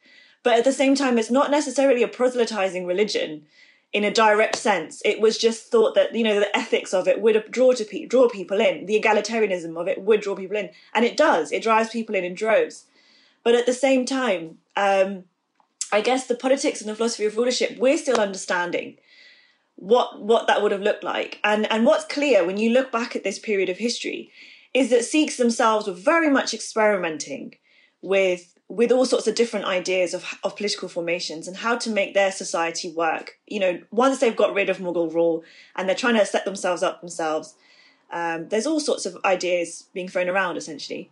but 0.43 0.55
at 0.55 0.65
the 0.65 0.73
same 0.73 0.95
time, 0.95 1.19
it's 1.19 1.31
not 1.31 1.51
necessarily 1.51 2.03
a 2.03 2.09
proselytizing 2.09 2.87
religion 2.87 3.45
in 3.93 4.05
a 4.05 4.13
direct 4.13 4.57
sense. 4.57 5.03
It 5.05 5.21
was 5.21 5.39
just 5.39 5.71
thought 5.71 5.95
that 5.97 6.15
you 6.15 6.23
know 6.23 6.39
the 6.39 6.57
ethics 6.57 6.95
of 6.95 7.09
it 7.09 7.21
would 7.21 7.51
draw 7.51 7.73
to 7.73 7.85
pe- 7.85 8.07
draw 8.07 8.29
people 8.29 8.61
in, 8.61 8.87
the 8.87 9.01
egalitarianism 9.01 9.77
of 9.77 9.89
it 9.89 10.01
would 10.01 10.21
draw 10.21 10.37
people 10.37 10.57
in, 10.57 10.71
and 10.95 11.05
it 11.05 11.17
does. 11.17 11.51
It 11.51 11.63
drives 11.63 11.91
people 11.91 12.15
in 12.15 12.25
in 12.25 12.35
droves. 12.35 12.85
But 13.43 13.55
at 13.55 13.67
the 13.67 13.73
same 13.73 14.05
time, 14.07 14.59
um, 14.77 15.25
I 15.93 16.01
guess 16.01 16.27
the 16.27 16.35
politics 16.35 16.81
and 16.81 16.91
the 16.91 16.97
philosophy 16.97 17.27
of 17.27 17.37
rulership, 17.37 17.79
we're 17.79 17.97
still 17.97 18.21
understanding 18.21 18.99
what 19.77 20.21
what 20.21 20.47
that 20.47 20.63
would 20.63 20.73
have 20.73 20.83
looked 20.83 21.05
like. 21.05 21.39
And 21.45 21.71
and 21.71 21.87
what's 21.87 22.05
clear 22.05 22.45
when 22.45 22.59
you 22.59 22.71
look 22.71 22.91
back 22.91 23.15
at 23.15 23.25
this 23.25 23.39
period 23.39 23.69
of 23.69 23.79
history 23.79 24.31
is 24.75 24.91
that 24.91 25.05
Sikhs 25.05 25.37
themselves 25.37 25.87
were 25.87 25.93
very 25.93 26.29
much 26.29 26.53
experimenting 26.53 27.55
with 28.03 28.55
with 28.69 28.91
all 28.91 29.05
sorts 29.05 29.29
of 29.29 29.35
different 29.37 29.65
ideas 29.67 30.13
of, 30.13 30.25
of 30.43 30.57
political 30.57 30.89
formations 30.89 31.47
and 31.47 31.59
how 31.59 31.77
to 31.77 31.89
make 31.89 32.15
their 32.15 32.33
society 32.33 32.91
work. 32.91 33.39
You 33.47 33.61
know, 33.61 33.81
once 33.93 34.19
they've 34.19 34.35
got 34.35 34.55
rid 34.55 34.69
of 34.69 34.79
Mughal 34.79 35.15
rule 35.15 35.45
and 35.77 35.89
they're 35.89 35.95
trying 35.95 36.19
to 36.19 36.27
set 36.27 36.45
themselves 36.45 36.83
up 36.83 37.01
themselves, 37.01 37.55
um, 38.11 38.49
there's 38.49 38.67
all 38.67 38.81
sorts 38.81 39.07
of 39.07 39.17
ideas 39.25 39.85
being 39.93 40.09
thrown 40.09 40.29
around 40.29 40.57
essentially. 40.57 41.11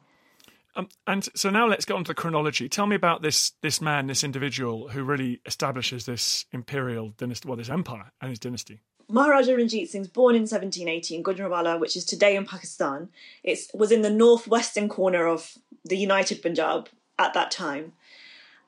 Um, 0.76 0.88
and 1.06 1.28
so 1.34 1.50
now 1.50 1.66
let's 1.68 1.84
get 1.84 1.94
on 1.94 2.04
to 2.04 2.08
the 2.08 2.14
chronology. 2.14 2.68
Tell 2.68 2.86
me 2.86 2.96
about 2.96 3.22
this 3.22 3.52
this 3.62 3.80
man, 3.80 4.06
this 4.06 4.24
individual 4.24 4.88
who 4.88 5.04
really 5.04 5.40
establishes 5.46 6.06
this 6.06 6.46
imperial 6.52 7.10
dynasty, 7.16 7.48
well, 7.48 7.56
this 7.56 7.70
empire 7.70 8.10
and 8.20 8.30
his 8.30 8.38
dynasty. 8.38 8.80
Maharaja 9.08 9.54
Ranjit 9.54 9.90
Singh's 9.90 10.08
born 10.08 10.34
in 10.34 10.42
1780 10.42 11.16
in 11.16 11.22
Gujranwala, 11.22 11.78
which 11.78 11.96
is 11.96 12.04
today 12.04 12.36
in 12.36 12.46
Pakistan. 12.46 13.10
It 13.42 13.58
was 13.74 13.92
in 13.92 14.02
the 14.02 14.10
northwestern 14.10 14.88
corner 14.88 15.26
of 15.26 15.58
the 15.84 15.96
United 15.96 16.42
Punjab 16.42 16.88
at 17.18 17.34
that 17.34 17.50
time. 17.50 17.92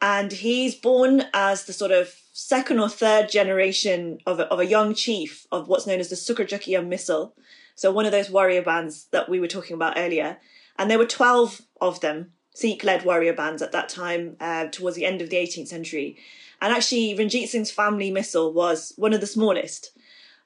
And 0.00 0.30
he's 0.30 0.74
born 0.74 1.24
as 1.32 1.64
the 1.64 1.72
sort 1.72 1.90
of 1.90 2.14
second 2.32 2.80
or 2.80 2.88
third 2.88 3.30
generation 3.30 4.18
of 4.26 4.38
a, 4.40 4.44
of 4.48 4.60
a 4.60 4.66
young 4.66 4.94
chief 4.94 5.46
of 5.50 5.68
what's 5.68 5.86
known 5.86 6.00
as 6.00 6.10
the 6.10 6.16
Sukerchakia 6.16 6.86
Misl. 6.86 7.32
So 7.74 7.90
one 7.90 8.04
of 8.04 8.12
those 8.12 8.30
warrior 8.30 8.62
bands 8.62 9.06
that 9.12 9.28
we 9.28 9.40
were 9.40 9.48
talking 9.48 9.74
about 9.74 9.94
earlier. 9.96 10.36
And 10.78 10.90
there 10.90 10.98
were 10.98 11.06
12 11.06 11.62
of 11.80 12.00
them, 12.00 12.32
Sikh 12.54 12.84
led 12.84 13.04
warrior 13.04 13.32
bands 13.32 13.62
at 13.62 13.72
that 13.72 13.88
time, 13.88 14.36
uh, 14.40 14.66
towards 14.66 14.96
the 14.96 15.04
end 15.04 15.20
of 15.22 15.30
the 15.30 15.36
18th 15.36 15.68
century. 15.68 16.16
And 16.60 16.72
actually, 16.72 17.14
Ranjit 17.14 17.48
Singh's 17.48 17.70
family 17.70 18.10
Misl 18.10 18.52
was 18.52 18.92
one 18.96 19.12
of 19.12 19.20
the 19.20 19.26
smallest 19.26 19.90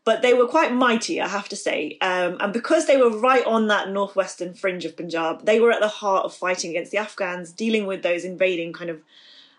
but 0.04 0.22
they 0.22 0.34
were 0.34 0.46
quite 0.46 0.72
mighty, 0.72 1.20
I 1.20 1.28
have 1.28 1.48
to 1.50 1.56
say. 1.56 1.98
Um, 2.00 2.36
and 2.40 2.52
because 2.52 2.86
they 2.86 2.96
were 2.96 3.10
right 3.10 3.44
on 3.44 3.66
that 3.68 3.90
northwestern 3.90 4.54
fringe 4.54 4.84
of 4.84 4.96
Punjab, 4.96 5.44
they 5.44 5.60
were 5.60 5.72
at 5.72 5.80
the 5.80 5.88
heart 5.88 6.24
of 6.24 6.34
fighting 6.34 6.70
against 6.70 6.90
the 6.90 6.98
Afghans, 6.98 7.52
dealing 7.52 7.86
with 7.86 8.02
those 8.02 8.24
invading 8.24 8.72
kind 8.72 8.90
of 8.90 9.02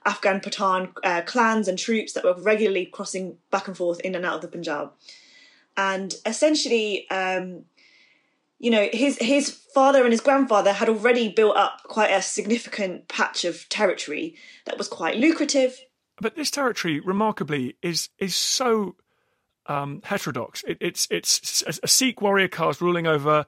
Afghan 0.06 0.40
Pathan 0.40 0.94
uh, 1.04 1.22
clans 1.22 1.68
and 1.68 1.78
troops 1.78 2.14
that 2.14 2.24
were 2.24 2.34
regularly 2.34 2.88
crossing 2.88 3.38
back 3.52 3.68
and 3.68 3.78
forth 3.78 4.00
in 4.00 4.16
and 4.16 4.26
out 4.26 4.36
of 4.36 4.42
the 4.42 4.48
Punjab. 4.48 4.92
And 5.78 6.16
essentially, 6.26 7.10
um, 7.10 7.66
you 8.62 8.70
know, 8.70 8.88
his 8.94 9.18
his 9.18 9.50
father 9.74 10.04
and 10.04 10.14
his 10.14 10.22
grandfather 10.22 10.72
had 10.72 10.88
already 10.88 11.30
built 11.30 11.58
up 11.58 11.82
quite 11.86 12.12
a 12.12 12.22
significant 12.22 13.08
patch 13.08 13.44
of 13.44 13.68
territory 13.70 14.36
that 14.66 14.78
was 14.78 14.88
quite 14.88 15.18
lucrative. 15.18 15.80
But 16.22 16.36
this 16.36 16.52
territory, 16.52 17.00
remarkably, 17.00 17.76
is 17.82 18.10
is 18.20 18.36
so 18.36 18.98
um, 19.66 20.02
heterodox. 20.04 20.64
It, 20.68 20.78
it's 20.80 21.08
it's 21.10 21.64
a 21.82 21.88
Sikh 21.88 22.22
warrior 22.22 22.48
caste 22.48 22.82
ruling 22.82 23.08
over 23.08 23.48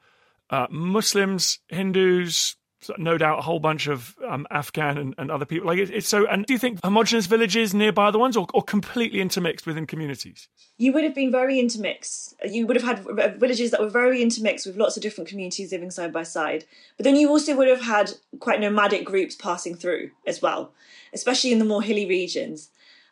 uh, 0.49 0.65
Muslims, 0.71 1.59
Hindus, 1.67 2.55
no 2.97 3.17
doubt 3.17 3.39
a 3.39 3.41
whole 3.41 3.59
bunch 3.59 3.87
of 3.87 4.15
um, 4.27 4.47
Afghan 4.51 4.97
and, 4.97 5.15
and, 5.17 5.31
other 5.31 5.45
people. 5.45 5.67
Like 5.67 5.79
it, 5.79 5.89
it's 5.89 6.07
so. 6.07 6.27
And 6.27 6.45
do 6.45 6.53
you 6.53 6.59
think 6.59 6.79
homogenous 6.83 7.25
villages 7.25 7.73
nearby 7.73 8.11
the 8.11 8.19
ones, 8.19 8.37
or, 8.37 8.47
or 8.53 8.63
completely 8.63 9.21
intermixed 9.21 9.65
within 9.65 9.85
communities? 9.85 10.47
You 10.77 10.93
would 10.93 11.03
have 11.03 11.15
been 11.15 11.31
very 11.31 11.59
intermixed. 11.59 12.35
You 12.43 12.67
would 12.67 12.75
have 12.75 12.85
had 12.85 13.39
villages 13.39 13.71
that 13.71 13.79
were 13.79 13.89
very 13.89 14.21
intermixed 14.21 14.65
with 14.65 14.77
lots 14.77 14.97
of 14.97 15.03
different 15.03 15.29
communities 15.29 15.71
living 15.71 15.91
side 15.91 16.13
by 16.13 16.23
side. 16.23 16.65
But 16.97 17.03
then 17.03 17.15
you 17.15 17.29
also 17.29 17.55
would 17.55 17.67
have 17.67 17.81
had 17.81 18.11
quite 18.39 18.59
nomadic 18.59 19.05
groups 19.05 19.35
passing 19.35 19.75
through 19.75 20.11
as 20.25 20.41
well, 20.41 20.73
especially 21.13 21.51
in 21.51 21.59
the 21.59 21.65
more 21.65 21.81
hilly 21.81 22.05
regions. 22.05 22.69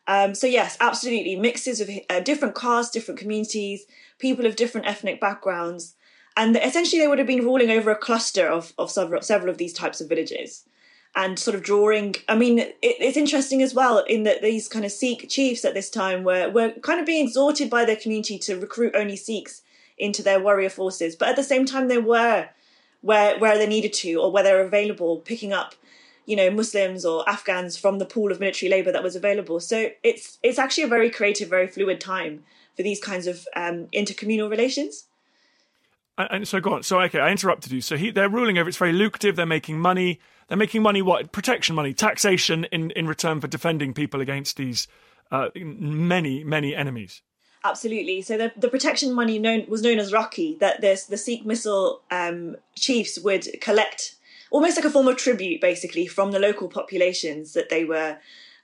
Um, 0.07 0.33
so 0.33 0.47
yes, 0.47 0.77
absolutely, 0.79 1.35
mixes 1.35 1.79
of 1.79 1.89
uh, 2.09 2.19
different 2.21 2.55
castes, 2.55 2.91
different 2.91 3.19
communities, 3.19 3.85
people 4.17 4.45
of 4.45 4.55
different 4.55 4.87
ethnic 4.87 5.21
backgrounds, 5.21 5.95
and 6.37 6.55
essentially 6.57 7.01
they 7.01 7.07
would 7.07 7.19
have 7.19 7.27
been 7.27 7.43
ruling 7.43 7.71
over 7.71 7.91
a 7.91 7.95
cluster 7.95 8.47
of 8.47 8.73
of 8.77 8.91
several 8.91 9.21
several 9.21 9.49
of 9.49 9.57
these 9.57 9.73
types 9.73 10.01
of 10.01 10.09
villages, 10.09 10.65
and 11.15 11.37
sort 11.37 11.55
of 11.55 11.63
drawing. 11.63 12.15
I 12.27 12.35
mean, 12.35 12.59
it, 12.59 12.77
it's 12.81 13.17
interesting 13.17 13.61
as 13.61 13.73
well 13.73 13.99
in 13.99 14.23
that 14.23 14.41
these 14.41 14.67
kind 14.67 14.85
of 14.85 14.91
Sikh 14.91 15.29
chiefs 15.29 15.65
at 15.65 15.73
this 15.73 15.89
time 15.89 16.23
were 16.23 16.49
were 16.49 16.71
kind 16.81 16.99
of 16.99 17.05
being 17.05 17.25
exhorted 17.25 17.69
by 17.69 17.85
their 17.85 17.95
community 17.95 18.37
to 18.39 18.59
recruit 18.59 18.95
only 18.95 19.15
Sikhs 19.15 19.61
into 19.97 20.23
their 20.23 20.39
warrior 20.39 20.69
forces, 20.69 21.15
but 21.15 21.29
at 21.29 21.35
the 21.35 21.43
same 21.43 21.65
time 21.65 21.87
they 21.87 21.97
were 21.97 22.49
where 23.01 23.37
where 23.39 23.57
they 23.57 23.67
needed 23.67 23.93
to 23.93 24.15
or 24.15 24.31
where 24.31 24.43
they're 24.43 24.65
available, 24.65 25.17
picking 25.17 25.53
up 25.53 25.75
you 26.25 26.35
know 26.35 26.49
Muslims 26.49 27.03
or 27.03 27.27
Afghans 27.27 27.77
from 27.77 27.99
the 27.99 28.05
pool 28.05 28.31
of 28.31 28.39
military 28.39 28.69
labor 28.69 28.91
that 28.91 29.03
was 29.03 29.15
available. 29.15 29.59
So 29.59 29.89
it's 30.03 30.37
it's 30.43 30.59
actually 30.59 30.85
a 30.85 30.87
very 30.87 31.09
creative, 31.09 31.49
very 31.49 31.67
fluid 31.67 31.99
time 31.99 32.43
for 32.75 32.83
these 32.83 33.01
kinds 33.01 33.27
of 33.27 33.47
um, 33.55 33.87
intercommunal 33.93 34.49
relations. 34.49 35.07
And, 36.17 36.47
so 36.47 36.59
go 36.59 36.73
on. 36.73 36.83
So 36.83 36.99
okay, 37.01 37.19
I 37.19 37.31
interrupted 37.31 37.71
you. 37.71 37.81
So 37.81 37.97
he, 37.97 38.11
they're 38.11 38.29
ruling 38.29 38.57
over. 38.57 38.69
It's 38.69 38.77
very 38.77 38.93
lucrative. 38.93 39.35
They're 39.35 39.45
making 39.45 39.79
money. 39.79 40.19
They're 40.47 40.57
making 40.57 40.83
money. 40.83 41.01
What 41.01 41.31
protection 41.31 41.75
money, 41.75 41.93
taxation 41.93 42.65
in 42.65 42.91
in 42.91 43.07
return 43.07 43.41
for 43.41 43.47
defending 43.47 43.93
people 43.93 44.21
against 44.21 44.57
these 44.57 44.87
uh, 45.31 45.49
many 45.55 46.43
many 46.43 46.75
enemies. 46.75 47.21
Absolutely. 47.63 48.23
So 48.23 48.37
the, 48.37 48.51
the 48.57 48.69
protection 48.69 49.13
money 49.13 49.37
known 49.37 49.65
was 49.67 49.83
known 49.83 49.99
as 49.99 50.11
Rakhi. 50.11 50.59
That 50.59 50.81
this 50.81 51.05
the 51.05 51.17
Sikh 51.17 51.45
misl 51.45 51.99
um, 52.11 52.57
chiefs 52.75 53.19
would 53.19 53.61
collect 53.61 54.15
almost 54.51 54.77
like 54.77 54.85
a 54.85 54.89
form 54.89 55.07
of 55.07 55.17
tribute, 55.17 55.61
basically, 55.61 56.05
from 56.05 56.31
the 56.31 56.39
local 56.39 56.67
populations 56.67 57.53
that 57.53 57.69
they 57.69 57.85
were 57.85 58.17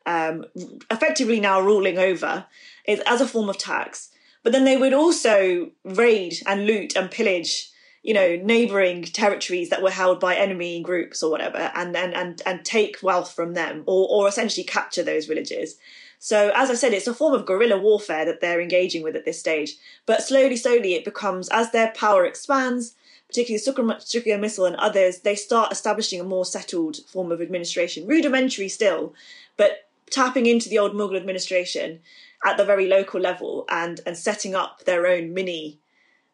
um, 0.06 0.46
effectively 0.92 1.39
now 1.39 1.60
ruling 1.60 1.98
over 1.98 2.46
as 2.88 3.22
a 3.22 3.27
form 3.27 3.50
of 3.50 3.58
tax. 3.58 4.10
But 4.48 4.54
then 4.54 4.63
they 4.63 4.77
would 4.77 4.94
also 4.94 5.72
raid 5.84 6.36
and 6.46 6.66
loot 6.66 6.96
and 6.96 7.12
pillage, 7.12 7.70
you 8.01 8.13
know, 8.13 8.38
neighboring 8.38 9.04
territories 9.04 9.70
that 9.72 9.84
were 9.84 9.92
held 9.92 10.22
by 10.22 10.38
enemy 10.38 10.82
groups 10.82 11.22
or 11.22 11.30
whatever, 11.30 11.70
and 11.75 11.98
and 11.98 12.13
and, 12.13 12.42
and 12.46 12.63
take 12.63 13.04
wealth 13.04 13.34
from 13.34 13.56
them, 13.56 13.84
or 13.88 14.08
or 14.10 14.25
essentially 14.25 14.63
capture 14.63 15.04
those 15.04 15.25
villages. 15.25 15.75
So, 16.20 16.54
as 16.56 16.70
I 16.70 16.75
said, 16.75 16.94
it's 16.94 17.08
a 17.08 17.13
form 17.13 17.34
of 17.34 17.46
guerrilla 17.46 17.77
warfare 17.77 18.24
that 18.24 18.39
they're 18.39 18.62
engaging 18.62 19.04
with 19.04 19.18
at 19.18 19.25
this 19.25 19.38
stage. 19.38 19.75
But 20.06 20.24
slowly, 20.24 20.56
slowly, 20.56 20.94
it 20.94 21.04
becomes 21.04 21.50
as 21.50 21.72
their 21.72 21.92
power 21.92 22.25
expands, 22.25 22.96
particularly 23.27 23.62
Sukerchakia 23.62 24.39
Misl 24.39 24.66
and 24.66 24.77
others, 24.77 25.20
they 25.20 25.36
start 25.36 25.74
establishing 25.74 26.22
a 26.22 26.24
more 26.24 26.46
settled 26.46 27.00
form 27.06 27.34
of 27.34 27.42
administration, 27.42 28.08
rudimentary 28.08 28.70
still, 28.70 29.13
but 29.58 29.89
tapping 30.10 30.46
into 30.46 30.70
the 30.70 30.80
old 30.80 30.94
Mughal 30.94 31.18
administration 31.18 32.00
at 32.46 32.58
the 32.58 32.65
very 32.65 32.88
local 32.88 33.20
level 33.20 33.65
and 33.70 34.01
and 34.06 34.17
setting 34.17 34.56
up 34.56 34.84
their 34.86 35.08
own 35.08 35.34
mini 35.34 35.79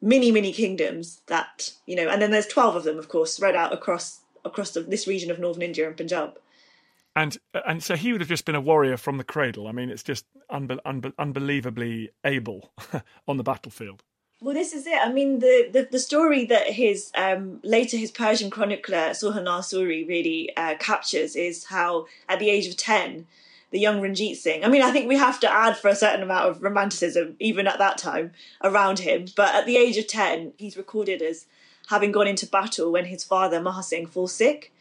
mini 0.01 0.31
mini 0.31 0.51
kingdoms 0.51 1.21
that 1.27 1.71
you 1.85 1.95
know 1.95 2.09
and 2.09 2.21
then 2.21 2.31
there's 2.31 2.47
12 2.47 2.75
of 2.75 2.83
them 2.83 2.99
of 2.99 3.09
course 3.09 3.33
spread 3.33 3.55
out 3.55 3.73
across 3.73 4.21
across 4.45 4.71
the, 4.71 4.81
this 4.81 5.07
region 5.07 5.31
of 5.31 5.39
northern 5.39 5.63
india 5.63 5.87
and 5.87 5.97
punjab. 5.97 6.37
And 7.15 7.37
and 7.67 7.83
so 7.83 7.95
he 7.95 8.11
would 8.11 8.21
have 8.21 8.27
just 8.27 8.43
been 8.43 8.55
a 8.55 8.61
warrior 8.61 8.97
from 8.97 9.17
the 9.17 9.23
cradle. 9.23 9.67
I 9.67 9.71
mean 9.71 9.89
it's 9.89 10.03
just 10.03 10.25
unbe- 10.49 10.81
unbe- 10.83 11.13
unbelievably 11.19 12.09
able 12.25 12.71
on 13.27 13.37
the 13.37 13.43
battlefield. 13.43 14.03
Well, 14.43 14.53
this 14.53 14.73
is 14.73 14.85
it. 14.85 14.99
I 15.01 15.09
mean, 15.09 15.39
the, 15.39 15.69
the, 15.71 15.87
the 15.89 15.99
story 15.99 16.43
that 16.47 16.67
his 16.67 17.11
um, 17.15 17.61
later 17.63 17.95
his 17.95 18.11
Persian 18.11 18.49
chronicler 18.49 19.11
Sohan 19.11 19.45
Lal 19.45 19.61
Suri 19.61 20.05
really 20.05 20.51
uh, 20.57 20.75
captures 20.79 21.37
is 21.37 21.63
how, 21.63 22.07
at 22.27 22.39
the 22.39 22.49
age 22.49 22.67
of 22.67 22.75
ten, 22.75 23.25
the 23.73 23.79
young 23.79 23.99
Ranjit 23.99 24.37
Singh. 24.37 24.63
I 24.63 24.69
mean, 24.69 24.81
I 24.81 24.91
think 24.91 25.09
we 25.09 25.17
have 25.17 25.39
to 25.41 25.53
add 25.53 25.75
for 25.75 25.89
a 25.89 25.95
certain 25.95 26.23
amount 26.23 26.49
of 26.49 26.63
romanticism, 26.63 27.35
even 27.39 27.67
at 27.67 27.79
that 27.79 27.97
time, 27.97 28.31
around 28.63 28.99
him. 28.99 29.25
But 29.35 29.53
at 29.53 29.65
the 29.65 29.75
age 29.75 29.97
of 29.97 30.07
ten, 30.07 30.53
he's 30.57 30.77
recorded 30.77 31.21
as 31.21 31.45
having 31.87 32.13
gone 32.13 32.27
into 32.27 32.47
battle 32.47 32.91
when 32.91 33.05
his 33.05 33.25
father 33.25 33.59
Maha 33.59 33.83
Singh 33.83 34.07
falls 34.07 34.33
sick, 34.33 34.71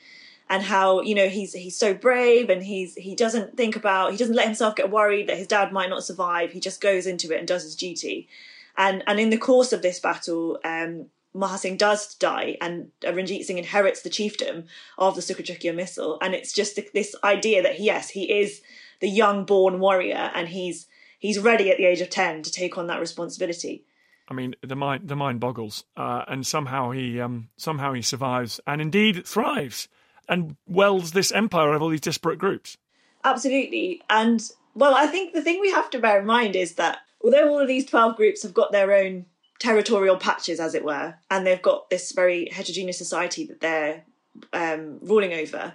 and 0.49 0.63
how 0.63 1.01
you 1.01 1.17
know 1.17 1.29
he's 1.29 1.55
he's 1.55 1.77
so 1.77 1.93
brave 1.93 2.49
and 2.49 2.63
he's 2.63 2.95
he 2.95 3.17
doesn't 3.17 3.57
think 3.57 3.75
about 3.75 4.13
he 4.13 4.17
doesn't 4.17 4.37
let 4.37 4.47
himself 4.47 4.77
get 4.77 4.91
worried 4.91 5.29
that 5.29 5.39
his 5.39 5.49
dad 5.49 5.73
might 5.73 5.91
not 5.91 6.05
survive. 6.05 6.53
He 6.53 6.61
just 6.61 6.81
goes 6.81 7.07
into 7.07 7.35
it 7.35 7.39
and 7.39 7.49
does 7.49 7.65
his 7.65 7.75
duty 7.75 8.29
and 8.77 9.03
and 9.07 9.21
in 9.21 9.31
the 9.31 9.39
course 9.39 9.73
of 9.73 9.83
this 9.83 10.01
battle, 10.01 10.59
um, 10.65 11.07
Maha 11.35 11.59
Singh 11.59 11.77
does 11.77 12.15
die, 12.15 12.57
and 12.61 12.91
Ranjit 13.05 13.45
Singh 13.45 13.59
inherits 13.59 14.03
the 14.03 14.11
chiefdom 14.11 14.67
of 14.99 15.15
the 15.15 15.23
Sukerchakia 15.23 15.75
misl. 15.75 16.19
and 16.21 16.35
it's 16.35 16.53
just 16.53 16.79
this 16.93 17.15
idea 17.25 17.63
that 17.63 17.81
yes, 17.81 18.11
he 18.11 18.31
is 18.31 18.63
the 19.03 19.09
young 19.09 19.45
born 19.45 19.81
warrior, 19.81 20.31
and 20.35 20.49
he's 20.49 20.87
he's 21.19 21.39
ready 21.39 21.71
at 21.71 21.77
the 21.77 21.85
age 21.85 22.01
of 22.01 22.09
ten 22.09 22.43
to 22.43 22.51
take 22.51 22.79
on 22.79 22.87
that 22.87 23.01
responsibility. 23.01 23.85
I 24.29 24.35
mean, 24.35 24.55
the 24.63 24.77
mind 24.77 25.09
the 25.09 25.17
mind 25.17 25.41
boggles, 25.41 25.85
uh, 25.97 26.25
and 26.29 26.47
somehow 26.47 26.93
he 26.93 27.21
um, 27.21 27.49
somehow 27.59 27.93
he 27.93 28.01
survives, 28.01 28.61
and 28.67 28.81
indeed 28.81 29.27
thrives, 29.27 29.89
and 30.29 30.57
welds 30.67 31.13
this 31.13 31.33
empire 31.33 31.75
of 31.75 31.83
all 31.83 31.91
these 31.91 32.01
disparate 32.01 32.39
groups. 32.39 32.79
Absolutely, 33.25 34.01
and 34.09 34.49
well, 34.75 34.95
I 34.95 35.07
think 35.09 35.35
the 35.35 35.43
thing 35.43 35.61
we 35.61 35.73
have 35.73 35.91
to 35.91 35.99
bear 35.99 36.21
in 36.21 36.27
mind 36.27 36.55
is 36.57 36.77
that 36.77 36.99
although 37.23 37.51
all 37.51 37.61
of 37.61 37.69
these 37.69 37.85
12 37.85 38.17
groups 38.17 38.43
have 38.43 38.55
got 38.55 38.73
their 38.73 38.93
own 38.93 39.27
territorial 39.59 40.17
patches, 40.17 40.61
as 40.61 40.75
it 40.75 40.85
were, 40.85 41.15
and 41.29 41.45
they've 41.45 41.61
got 41.61 41.91
this 41.91 42.13
very 42.13 42.49
heterogeneous 42.51 42.99
society 42.99 43.47
that 43.47 43.61
they're 43.61 44.05
um, 44.53 44.99
ruling 45.03 45.33
over, 45.33 45.75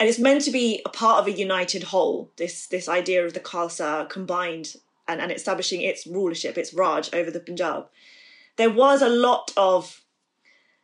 and 0.00 0.08
it's 0.08 0.18
meant 0.18 0.42
to 0.42 0.50
be 0.50 0.80
a 0.86 0.88
part 0.88 1.20
of 1.20 1.26
a 1.26 1.38
united 1.38 1.84
whole. 1.84 2.32
This 2.36 2.66
this 2.66 2.88
idea 2.88 3.24
of 3.24 3.34
the 3.34 3.40
Khalsa 3.40 4.08
combined 4.08 4.76
and, 5.06 5.20
and 5.20 5.30
establishing 5.30 5.82
its 5.82 6.06
rulership, 6.06 6.56
its 6.56 6.72
Raj 6.72 7.12
over 7.12 7.30
the 7.30 7.38
Punjab. 7.38 7.86
There 8.56 8.70
was 8.70 9.02
a 9.02 9.08
lot 9.08 9.52
of, 9.56 10.02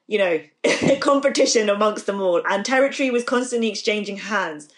you 0.06 0.18
know, 0.18 0.40
competition 1.00 1.70
amongst 1.70 2.06
them 2.06 2.20
all, 2.20 2.42
and 2.48 2.64
territory 2.64 3.10
was 3.10 3.24
constantly 3.24 3.68
exchanging 3.68 4.18
hands 4.18 4.68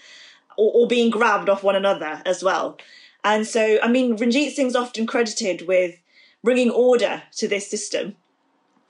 or, 0.57 0.71
or 0.73 0.87
being 0.87 1.11
grabbed 1.11 1.49
off 1.49 1.65
one 1.65 1.77
another 1.77 2.23
as 2.25 2.43
well. 2.43 2.79
And 3.25 3.45
so, 3.45 3.79
I 3.83 3.89
mean, 3.89 4.17
Ranjit 4.17 4.55
Singh's 4.55 4.77
often 4.77 5.07
credited 5.07 5.67
with 5.67 5.97
bringing 6.45 6.71
order 6.71 7.25
to 7.37 7.49
this 7.49 7.69
system 7.69 8.15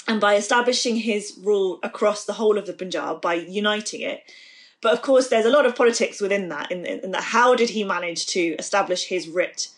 and 0.06 0.20
by 0.20 0.36
establishing 0.36 0.96
his 0.96 1.38
rule 1.42 1.78
across 1.82 2.26
the 2.26 2.34
whole 2.34 2.58
of 2.58 2.66
the 2.66 2.74
Punjab 2.74 3.22
by 3.22 3.34
uniting 3.34 4.02
it. 4.02 4.30
But 4.80 4.92
of 4.92 5.02
course, 5.02 5.28
there's 5.28 5.46
a 5.46 5.50
lot 5.50 5.66
of 5.66 5.74
politics 5.74 6.20
within 6.20 6.48
that. 6.50 6.70
In, 6.70 6.86
in, 6.86 7.10
that, 7.10 7.22
how 7.22 7.54
did 7.54 7.70
he 7.70 7.82
manage 7.82 8.26
to 8.28 8.54
establish 8.58 9.04
his 9.04 9.28
writ 9.28 9.68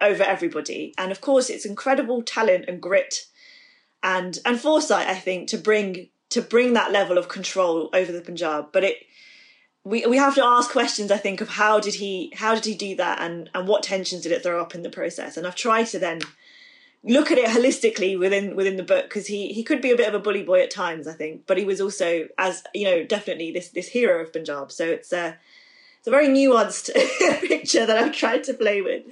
over 0.00 0.22
everybody? 0.22 0.94
And 0.98 1.10
of 1.10 1.20
course, 1.20 1.48
it's 1.48 1.64
incredible 1.64 2.22
talent 2.22 2.66
and 2.68 2.80
grit 2.80 3.26
and 4.02 4.38
and 4.44 4.60
foresight, 4.60 5.08
I 5.08 5.14
think, 5.14 5.48
to 5.48 5.58
bring 5.58 6.08
to 6.30 6.42
bring 6.42 6.72
that 6.72 6.92
level 6.92 7.18
of 7.18 7.28
control 7.28 7.88
over 7.92 8.12
the 8.12 8.20
Punjab. 8.20 8.68
But 8.72 8.84
it 8.84 8.96
we 9.84 10.06
we 10.06 10.16
have 10.16 10.34
to 10.34 10.44
ask 10.44 10.70
questions, 10.70 11.10
I 11.10 11.16
think, 11.16 11.40
of 11.40 11.48
how 11.50 11.80
did 11.80 11.94
he 11.94 12.32
how 12.36 12.54
did 12.54 12.64
he 12.64 12.74
do 12.74 12.96
that 12.96 13.20
and 13.20 13.48
and 13.54 13.66
what 13.66 13.82
tensions 13.82 14.22
did 14.22 14.32
it 14.32 14.42
throw 14.42 14.60
up 14.60 14.74
in 14.74 14.82
the 14.82 14.90
process? 14.90 15.36
And 15.36 15.46
I've 15.46 15.56
tried 15.56 15.86
to 15.88 15.98
then 15.98 16.20
look 17.04 17.32
at 17.32 17.38
it 17.38 17.46
holistically 17.46 18.18
within 18.18 18.54
within 18.54 18.76
the 18.76 18.82
book 18.82 19.04
because 19.04 19.26
he 19.26 19.48
he 19.48 19.64
could 19.64 19.82
be 19.82 19.90
a 19.90 19.96
bit 19.96 20.08
of 20.08 20.14
a 20.14 20.20
bully 20.20 20.42
boy 20.42 20.62
at 20.62 20.70
times 20.70 21.08
i 21.08 21.12
think 21.12 21.46
but 21.46 21.58
he 21.58 21.64
was 21.64 21.80
also 21.80 22.28
as 22.38 22.62
you 22.74 22.84
know 22.84 23.02
definitely 23.04 23.50
this 23.50 23.70
this 23.70 23.88
hero 23.88 24.22
of 24.22 24.32
punjab. 24.32 24.70
So 24.70 24.84
it's 24.84 25.12
a 25.12 25.36
it's 25.98 26.06
a 26.06 26.10
very 26.10 26.28
nuanced 26.28 26.92
picture 27.48 27.86
that 27.86 27.96
i've 27.96 28.12
tried 28.12 28.44
to 28.44 28.54
play 28.54 28.82
with. 28.82 29.02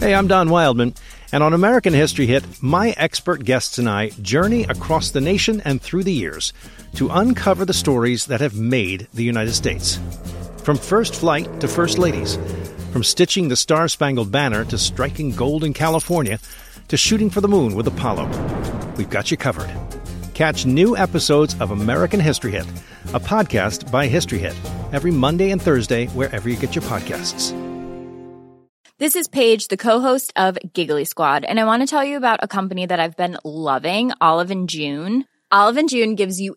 Hey 0.00 0.14
i'm 0.14 0.28
don 0.28 0.50
wildman 0.50 0.94
and 1.32 1.42
on 1.42 1.54
american 1.54 1.94
history 1.94 2.26
hit 2.26 2.44
my 2.62 2.90
expert 2.98 3.44
guests 3.44 3.78
and 3.78 3.88
i 3.88 4.10
journey 4.20 4.64
across 4.64 5.10
the 5.10 5.20
nation 5.20 5.62
and 5.64 5.80
through 5.80 6.04
the 6.04 6.12
years 6.12 6.52
to 6.94 7.08
uncover 7.08 7.64
the 7.64 7.72
stories 7.72 8.26
that 8.26 8.40
have 8.40 8.54
made 8.54 9.08
the 9.14 9.24
united 9.24 9.52
states. 9.52 9.98
From 10.62 10.76
first 10.76 11.14
flight 11.14 11.60
to 11.60 11.68
first 11.68 11.98
ladies 11.98 12.38
from 12.90 13.04
stitching 13.04 13.48
the 13.48 13.56
Star 13.56 13.88
Spangled 13.88 14.32
Banner 14.32 14.64
to 14.66 14.76
striking 14.78 15.30
gold 15.30 15.64
in 15.64 15.72
California 15.72 16.38
to 16.88 16.96
shooting 16.96 17.30
for 17.30 17.40
the 17.40 17.48
moon 17.48 17.74
with 17.74 17.86
Apollo, 17.86 18.26
we've 18.96 19.10
got 19.10 19.30
you 19.30 19.36
covered. 19.36 19.70
Catch 20.34 20.66
new 20.66 20.96
episodes 20.96 21.54
of 21.60 21.70
American 21.70 22.18
History 22.18 22.50
Hit, 22.50 22.66
a 23.14 23.20
podcast 23.20 23.90
by 23.92 24.06
History 24.06 24.38
Hit, 24.38 24.56
every 24.92 25.10
Monday 25.10 25.50
and 25.50 25.62
Thursday 25.62 26.06
wherever 26.08 26.48
you 26.48 26.56
get 26.56 26.74
your 26.74 26.82
podcasts. 26.82 27.54
This 28.98 29.16
is 29.16 29.28
Paige, 29.28 29.68
the 29.68 29.76
co-host 29.76 30.32
of 30.36 30.58
Giggly 30.74 31.04
Squad, 31.06 31.44
and 31.44 31.58
I 31.58 31.64
want 31.64 31.82
to 31.82 31.86
tell 31.86 32.04
you 32.04 32.16
about 32.16 32.40
a 32.42 32.48
company 32.48 32.84
that 32.86 33.00
I've 33.00 33.16
been 33.16 33.38
loving, 33.44 34.12
Olive 34.20 34.50
and 34.50 34.68
June. 34.68 35.24
Olive 35.50 35.78
and 35.78 35.88
June 35.88 36.16
gives 36.16 36.40
you 36.40 36.56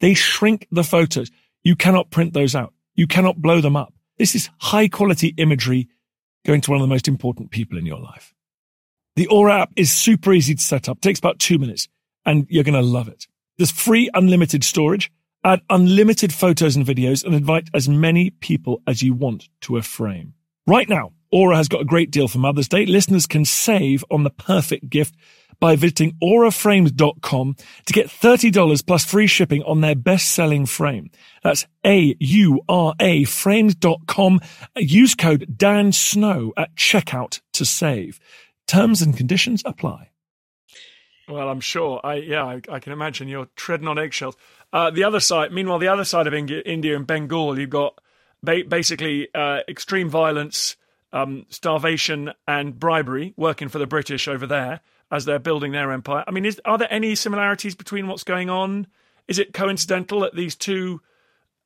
they 0.00 0.14
shrink 0.14 0.66
the 0.70 0.84
photos. 0.84 1.30
You 1.62 1.76
cannot 1.76 2.10
print 2.10 2.34
those 2.34 2.54
out. 2.54 2.72
You 2.94 3.06
cannot 3.06 3.40
blow 3.40 3.60
them 3.60 3.76
up. 3.76 3.92
This 4.18 4.34
is 4.34 4.50
high 4.58 4.88
quality 4.88 5.34
imagery 5.36 5.88
going 6.44 6.60
to 6.62 6.70
one 6.70 6.80
of 6.80 6.88
the 6.88 6.92
most 6.94 7.08
important 7.08 7.50
people 7.50 7.76
in 7.76 7.86
your 7.86 8.00
life. 8.00 8.34
The 9.16 9.26
Aura 9.26 9.62
app 9.62 9.72
is 9.76 9.90
super 9.90 10.32
easy 10.32 10.54
to 10.54 10.62
set 10.62 10.88
up, 10.88 10.98
it 10.98 11.02
takes 11.02 11.18
about 11.18 11.38
two 11.38 11.58
minutes, 11.58 11.88
and 12.24 12.46
you're 12.48 12.64
going 12.64 12.74
to 12.74 12.82
love 12.82 13.08
it. 13.08 13.26
There's 13.58 13.70
free 13.70 14.10
unlimited 14.14 14.62
storage, 14.62 15.10
add 15.42 15.62
unlimited 15.70 16.32
photos 16.32 16.76
and 16.76 16.84
videos, 16.84 17.24
and 17.24 17.34
invite 17.34 17.68
as 17.72 17.88
many 17.88 18.30
people 18.30 18.82
as 18.86 19.02
you 19.02 19.14
want 19.14 19.48
to 19.62 19.78
a 19.78 19.82
frame. 19.82 20.34
Right 20.66 20.88
now, 20.88 21.12
Aura 21.36 21.58
has 21.58 21.68
got 21.68 21.82
a 21.82 21.84
great 21.84 22.10
deal 22.10 22.28
for 22.28 22.38
Mother's 22.38 22.66
Day. 22.66 22.86
Listeners 22.86 23.26
can 23.26 23.44
save 23.44 24.02
on 24.10 24.24
the 24.24 24.30
perfect 24.30 24.88
gift 24.88 25.14
by 25.60 25.76
visiting 25.76 26.16
auraframes.com 26.22 27.56
to 27.84 27.92
get 27.92 28.06
$30 28.06 28.86
plus 28.86 29.04
free 29.04 29.26
shipping 29.26 29.62
on 29.64 29.82
their 29.82 29.94
best-selling 29.94 30.64
frame. 30.64 31.10
That's 31.42 31.66
A-U-R-A 31.84 33.24
frames.com. 33.24 34.40
Use 34.78 35.14
code 35.14 35.54
Dan 35.58 35.92
Snow 35.92 36.54
at 36.56 36.74
checkout 36.74 37.42
to 37.52 37.66
save. 37.66 38.18
Terms 38.66 39.02
and 39.02 39.14
conditions 39.14 39.62
apply. 39.66 40.08
Well, 41.28 41.50
I'm 41.50 41.60
sure. 41.60 42.00
I 42.02 42.14
yeah, 42.14 42.44
I, 42.44 42.62
I 42.70 42.78
can 42.78 42.94
imagine 42.94 43.28
you're 43.28 43.48
treading 43.56 43.88
on 43.88 43.98
eggshells. 43.98 44.36
Uh, 44.72 44.90
the 44.90 45.04
other 45.04 45.20
side, 45.20 45.52
meanwhile, 45.52 45.78
the 45.80 45.88
other 45.88 46.04
side 46.04 46.26
of 46.26 46.32
India, 46.32 46.62
India 46.64 46.96
and 46.96 47.06
Bengal, 47.06 47.58
you've 47.58 47.68
got 47.68 48.00
ba- 48.42 48.64
basically 48.66 49.28
uh, 49.34 49.58
extreme 49.68 50.08
violence, 50.08 50.76
um, 51.12 51.46
starvation 51.48 52.32
and 52.46 52.78
bribery 52.78 53.32
working 53.36 53.68
for 53.68 53.78
the 53.78 53.86
British 53.86 54.28
over 54.28 54.46
there 54.46 54.80
as 55.10 55.24
they're 55.24 55.38
building 55.38 55.72
their 55.72 55.92
empire. 55.92 56.24
I 56.26 56.30
mean, 56.30 56.44
is, 56.44 56.60
are 56.64 56.78
there 56.78 56.92
any 56.92 57.14
similarities 57.14 57.74
between 57.74 58.08
what's 58.08 58.24
going 58.24 58.50
on? 58.50 58.86
Is 59.28 59.38
it 59.38 59.52
coincidental 59.52 60.20
that 60.20 60.34
these 60.34 60.54
two, 60.54 61.00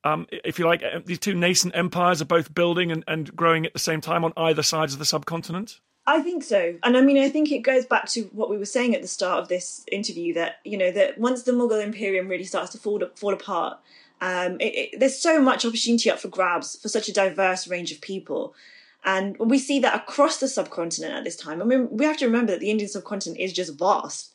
um, 0.05 0.27
if 0.31 0.59
you 0.59 0.67
like, 0.67 0.83
these 1.07 1.19
two 1.19 1.35
nascent 1.35 1.75
empires 1.75 2.21
are 2.21 2.27
both 2.27 2.55
building 2.55 2.93
and, 2.93 3.05
and 3.07 3.35
growing 3.35 3.67
at 3.67 3.73
the 3.73 3.79
same 3.79 4.01
time 4.01 4.25
on 4.25 4.33
either 4.37 4.63
sides 4.63 4.93
of 4.93 4.99
the 4.99 5.05
subcontinent? 5.05 5.81
I 6.07 6.21
think 6.21 6.43
so. 6.43 6.77
And 6.83 6.97
I 6.97 7.03
mean, 7.03 7.19
I 7.19 7.29
think 7.29 7.53
it 7.53 7.61
goes 7.61 7.87
back 7.87 8.09
to 8.11 8.23
what 8.33 8.51
we 8.51 8.59
were 8.59 8.65
saying 8.65 8.95
at 8.95 9.03
the 9.03 9.09
start 9.09 9.43
of 9.43 9.49
this 9.49 9.85
interview 9.93 10.35
that, 10.35 10.57
you 10.65 10.77
know, 10.77 10.91
that 10.91 11.19
once 11.19 11.43
the 11.43 11.53
Mughal 11.53 11.83
Imperium 11.83 12.29
really 12.29 12.45
starts 12.45 12.73
to 12.73 12.79
fall, 12.79 13.03
fall 13.15 13.33
apart, 13.33 13.79
um, 14.21 14.59
it, 14.61 14.93
it, 14.93 15.01
there's 15.01 15.19
so 15.19 15.41
much 15.41 15.65
opportunity 15.65 16.11
up 16.11 16.19
for 16.19 16.29
grabs 16.29 16.81
for 16.81 16.89
such 16.89 17.09
a 17.09 17.13
diverse 17.13 17.69
range 17.69 17.93
of 17.93 18.01
people. 18.01 18.55
And 19.05 19.37
we 19.39 19.59
see 19.59 19.79
that 19.81 19.95
across 19.95 20.39
the 20.39 20.49
subcontinent 20.49 21.15
at 21.15 21.25
this 21.25 21.37
time. 21.37 21.63
I 21.63 21.65
mean, 21.65 21.89
we 21.91 22.05
have 22.05 22.19
to 22.19 22.27
remember 22.27 22.53
that 22.53 22.61
the 22.61 22.71
Indian 22.71 22.89
subcontinent 22.89 23.41
is 23.41 23.53
just 23.53 23.79
vast. 23.79 24.33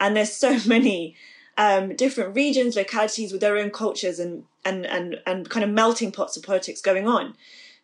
And 0.00 0.16
there's 0.16 0.32
so 0.32 0.58
many 0.66 1.16
um, 1.56 1.94
different 1.96 2.34
regions, 2.34 2.76
localities 2.76 3.32
with 3.32 3.40
their 3.40 3.56
own 3.58 3.70
cultures 3.70 4.18
and, 4.18 4.44
and, 4.64 4.86
and, 4.86 5.20
and 5.26 5.48
kind 5.48 5.64
of 5.64 5.70
melting 5.70 6.12
pots 6.12 6.36
of 6.36 6.42
politics 6.42 6.80
going 6.80 7.06
on. 7.06 7.34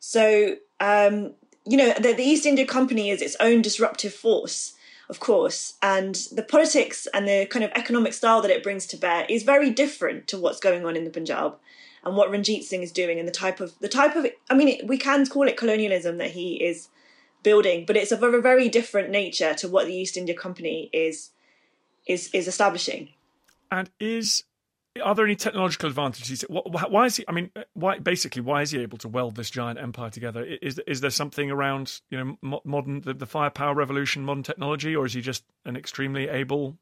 So, 0.01 0.57
um, 0.81 1.33
you 1.67 1.77
know, 1.77 1.93
the, 1.95 2.13
the 2.13 2.23
East 2.23 2.47
India 2.47 2.67
Company 2.67 3.11
is 3.11 3.23
its 3.23 3.37
own 3.41 3.63
disruptive 3.63 4.13
force, 4.13 4.74
of 5.09 5.21
course. 5.21 5.75
And 5.83 6.15
the 6.33 6.43
politics 6.43 7.07
and 7.13 7.29
the 7.29 7.47
kind 7.47 7.65
of 7.65 7.71
economic 7.75 8.13
style 8.13 8.41
that 8.43 8.51
it 8.51 8.63
brings 8.63 8.87
to 8.87 8.97
bear 8.97 9.27
is 9.29 9.43
very 9.43 9.71
different 9.71 10.29
to 10.29 10.39
what's 10.39 10.61
going 10.61 10.85
on 10.85 10.97
in 10.97 11.05
the 11.05 11.11
Punjab 11.11 11.57
and 12.05 12.17
what 12.17 12.31
Ranjit 12.31 12.65
Singh 12.65 12.83
is 12.83 12.93
doing 12.93 13.19
and 13.19 13.27
the 13.27 13.33
type 13.33 13.61
of 13.61 13.79
the 13.81 13.89
type 13.89 14.17
of 14.17 14.27
I 14.51 14.55
mean 14.55 14.87
we 14.87 14.99
can 14.99 15.27
call 15.27 15.49
it 15.49 15.57
colonialism 15.57 16.19
that 16.19 16.33
he 16.33 16.63
is 16.63 16.89
building, 17.43 17.85
but 17.87 17.97
it's 17.97 18.13
of 18.13 18.23
a 18.23 18.41
very 18.41 18.69
different 18.69 19.11
nature 19.11 19.55
to 19.55 19.69
what 19.69 19.87
the 19.87 19.95
East 19.95 20.17
India 20.17 20.35
Company 20.35 20.91
is 20.93 21.31
is 22.07 22.31
is 22.33 22.49
establishing. 22.49 23.11
And 23.71 23.91
is 24.01 24.45
are 25.03 25.15
there 25.15 25.25
any 25.25 25.37
technological 25.37 25.89
advantages? 25.89 26.43
Why 26.49 27.07
is 27.07 27.17
he? 27.17 27.25
I 27.27 27.33
mean, 27.33 27.51
why 27.73 27.99
basically 27.99 28.43
why 28.43 28.63
is 28.63 28.71
he 28.71 28.81
able 28.81 28.99
to 28.99 29.09
weld 29.09 29.35
this 29.35 29.51
giant 29.51 29.79
empire 29.79 30.11
together? 30.11 30.45
Is 30.45 30.79
is 30.87 31.01
there 31.01 31.11
something 31.11 31.51
around 31.51 32.01
you 32.11 32.37
know 32.43 32.61
modern 32.65 33.01
the, 33.01 33.15
the 33.15 33.27
firepower 33.27 33.75
revolution, 33.75 34.25
modern 34.25 34.43
technology, 34.43 34.95
or 34.95 35.07
is 35.07 35.15
he 35.15 35.21
just 35.21 35.45
an 35.65 35.77
extremely 35.77 36.29
able 36.29 36.79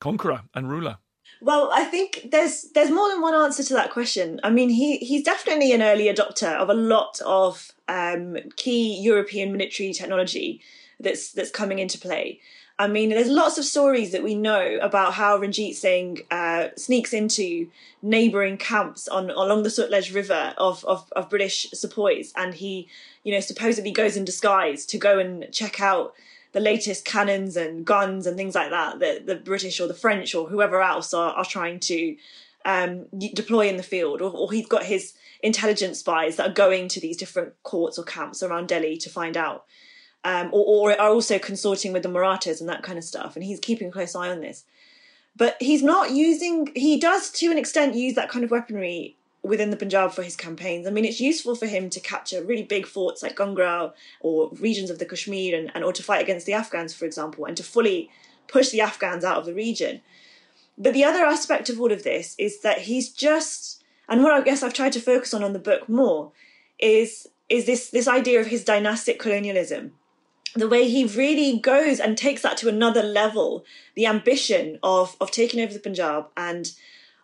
conqueror 0.00 0.42
and 0.54 0.70
ruler? 0.70 0.98
Well, 1.40 1.70
I 1.72 1.84
think 1.84 2.28
there's 2.30 2.66
there's 2.74 2.90
more 2.90 3.08
than 3.08 3.20
one 3.20 3.34
answer 3.34 3.62
to 3.62 3.74
that 3.74 3.92
question. 3.92 4.40
I 4.42 4.50
mean, 4.50 4.70
he 4.70 4.98
he's 4.98 5.22
definitely 5.22 5.72
an 5.72 5.82
early 5.82 6.06
adopter 6.06 6.54
of 6.54 6.68
a 6.68 6.74
lot 6.74 7.20
of 7.24 7.72
um, 7.88 8.36
key 8.56 9.00
European 9.00 9.52
military 9.52 9.92
technology 9.92 10.60
that's 11.00 11.32
that's 11.32 11.50
coming 11.50 11.78
into 11.78 11.98
play. 11.98 12.40
I 12.80 12.86
mean, 12.86 13.10
there's 13.10 13.28
lots 13.28 13.58
of 13.58 13.64
stories 13.64 14.12
that 14.12 14.22
we 14.22 14.36
know 14.36 14.78
about 14.80 15.14
how 15.14 15.36
Ranjit 15.36 15.74
Singh 15.74 16.20
uh, 16.30 16.68
sneaks 16.76 17.12
into 17.12 17.68
neighbouring 18.02 18.56
camps 18.56 19.08
on 19.08 19.30
along 19.30 19.64
the 19.64 19.68
Sutlej 19.68 20.14
River 20.14 20.54
of, 20.56 20.84
of, 20.84 21.12
of 21.16 21.28
British 21.28 21.68
sepoys, 21.72 22.32
and 22.36 22.54
he, 22.54 22.86
you 23.24 23.32
know, 23.32 23.40
supposedly 23.40 23.90
goes 23.90 24.16
in 24.16 24.24
disguise 24.24 24.86
to 24.86 24.98
go 24.98 25.18
and 25.18 25.48
check 25.52 25.80
out 25.80 26.14
the 26.52 26.60
latest 26.60 27.04
cannons 27.04 27.56
and 27.56 27.84
guns 27.84 28.26
and 28.26 28.36
things 28.36 28.54
like 28.54 28.70
that 28.70 29.00
that 29.00 29.26
the 29.26 29.34
British 29.34 29.80
or 29.80 29.88
the 29.88 29.92
French 29.94 30.34
or 30.34 30.48
whoever 30.48 30.80
else 30.80 31.12
are, 31.12 31.32
are 31.32 31.44
trying 31.44 31.80
to 31.80 32.16
um, 32.64 33.06
deploy 33.34 33.68
in 33.68 33.76
the 33.76 33.82
field, 33.82 34.22
or, 34.22 34.30
or 34.30 34.52
he's 34.52 34.68
got 34.68 34.84
his 34.84 35.14
intelligence 35.42 35.98
spies 35.98 36.36
that 36.36 36.50
are 36.50 36.54
going 36.54 36.86
to 36.88 37.00
these 37.00 37.16
different 37.16 37.54
courts 37.64 37.98
or 37.98 38.04
camps 38.04 38.40
around 38.40 38.68
Delhi 38.68 38.96
to 38.98 39.10
find 39.10 39.36
out 39.36 39.64
um, 40.24 40.48
or, 40.52 40.92
or 40.92 41.00
are 41.00 41.10
also 41.10 41.38
consorting 41.38 41.92
with 41.92 42.02
the 42.02 42.08
Marathas 42.08 42.60
and 42.60 42.68
that 42.68 42.82
kind 42.82 42.98
of 42.98 43.04
stuff. 43.04 43.36
And 43.36 43.44
he's 43.44 43.60
keeping 43.60 43.88
a 43.88 43.92
close 43.92 44.14
eye 44.14 44.30
on 44.30 44.40
this. 44.40 44.64
But 45.36 45.56
he's 45.60 45.82
not 45.82 46.10
using, 46.10 46.72
he 46.74 46.98
does 46.98 47.30
to 47.32 47.50
an 47.50 47.58
extent 47.58 47.94
use 47.94 48.14
that 48.14 48.28
kind 48.28 48.44
of 48.44 48.50
weaponry 48.50 49.16
within 49.42 49.70
the 49.70 49.76
Punjab 49.76 50.12
for 50.12 50.22
his 50.22 50.34
campaigns. 50.34 50.86
I 50.86 50.90
mean, 50.90 51.04
it's 51.04 51.20
useful 51.20 51.54
for 51.54 51.66
him 51.66 51.90
to 51.90 52.00
capture 52.00 52.42
really 52.42 52.64
big 52.64 52.86
forts 52.86 53.22
like 53.22 53.36
Kangra 53.36 53.92
or 54.20 54.50
regions 54.60 54.90
of 54.90 54.98
the 54.98 55.06
Kashmir 55.06 55.56
and, 55.56 55.70
and 55.74 55.84
or 55.84 55.92
to 55.92 56.02
fight 56.02 56.22
against 56.22 56.44
the 56.44 56.54
Afghans, 56.54 56.92
for 56.92 57.04
example, 57.04 57.44
and 57.44 57.56
to 57.56 57.62
fully 57.62 58.10
push 58.48 58.70
the 58.70 58.80
Afghans 58.80 59.24
out 59.24 59.38
of 59.38 59.46
the 59.46 59.54
region. 59.54 60.00
But 60.76 60.92
the 60.92 61.04
other 61.04 61.24
aspect 61.24 61.68
of 61.68 61.80
all 61.80 61.92
of 61.92 62.02
this 62.02 62.34
is 62.38 62.60
that 62.60 62.82
he's 62.82 63.08
just, 63.10 63.82
and 64.08 64.22
what 64.22 64.32
I 64.32 64.40
guess 64.40 64.62
I've 64.62 64.74
tried 64.74 64.92
to 64.94 65.00
focus 65.00 65.32
on 65.32 65.44
on 65.44 65.52
the 65.52 65.58
book 65.58 65.88
more, 65.88 66.32
is 66.78 67.28
is 67.48 67.66
this 67.66 67.90
this 67.90 68.06
idea 68.06 68.40
of 68.40 68.48
his 68.48 68.64
dynastic 68.64 69.18
colonialism 69.18 69.92
the 70.54 70.68
way 70.68 70.88
he 70.88 71.04
really 71.04 71.58
goes 71.58 72.00
and 72.00 72.16
takes 72.16 72.42
that 72.42 72.56
to 72.58 72.68
another 72.68 73.02
level, 73.02 73.64
the 73.94 74.06
ambition 74.06 74.78
of 74.82 75.16
of 75.20 75.30
taking 75.30 75.60
over 75.60 75.72
the 75.72 75.80
Punjab 75.80 76.26
and 76.36 76.72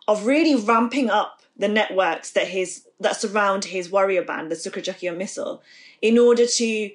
of 0.07 0.27
really 0.27 0.55
ramping 0.55 1.11
up 1.11 1.43
the 1.57 1.69
networks 1.69 2.33
that 2.33 2.49
his 2.49 2.87
that 3.01 3.17
surround 3.17 3.67
his 3.67 3.91
warrior 3.91 4.23
band, 4.23 4.51
the 4.51 4.57
Sukerchakia 4.57 5.17
Misl, 5.17 5.61
in 6.03 6.19
order 6.19 6.47
to 6.47 6.91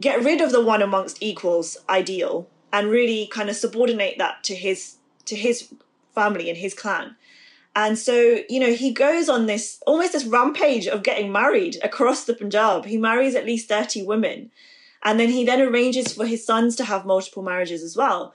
get 0.00 0.22
rid 0.24 0.40
of 0.40 0.52
the 0.52 0.62
one 0.62 0.82
amongst 0.82 1.22
equals 1.22 1.76
ideal 1.88 2.48
and 2.72 2.90
really 2.90 3.28
kind 3.28 3.48
of 3.48 3.56
subordinate 3.56 4.18
that 4.18 4.42
to 4.44 4.54
his 4.54 4.96
to 5.26 5.36
his 5.36 5.72
family 6.14 6.48
and 6.48 6.58
his 6.58 6.74
clan. 6.74 7.16
And 7.76 7.98
so, 7.98 8.38
you 8.48 8.60
know, 8.60 8.72
he 8.72 8.92
goes 8.92 9.28
on 9.28 9.46
this 9.46 9.82
almost 9.86 10.12
this 10.12 10.24
rampage 10.24 10.86
of 10.86 11.02
getting 11.02 11.32
married 11.32 11.76
across 11.82 12.24
the 12.24 12.34
Punjab. 12.34 12.84
He 12.84 12.96
marries 12.96 13.34
at 13.34 13.46
least 13.46 13.68
30 13.68 14.04
women 14.04 14.50
and 15.04 15.20
then 15.20 15.28
he 15.28 15.44
then 15.44 15.60
arranges 15.60 16.14
for 16.14 16.26
his 16.26 16.44
sons 16.44 16.76
to 16.76 16.84
have 16.84 17.04
multiple 17.04 17.42
marriages 17.42 17.82
as 17.82 17.96
well. 17.96 18.34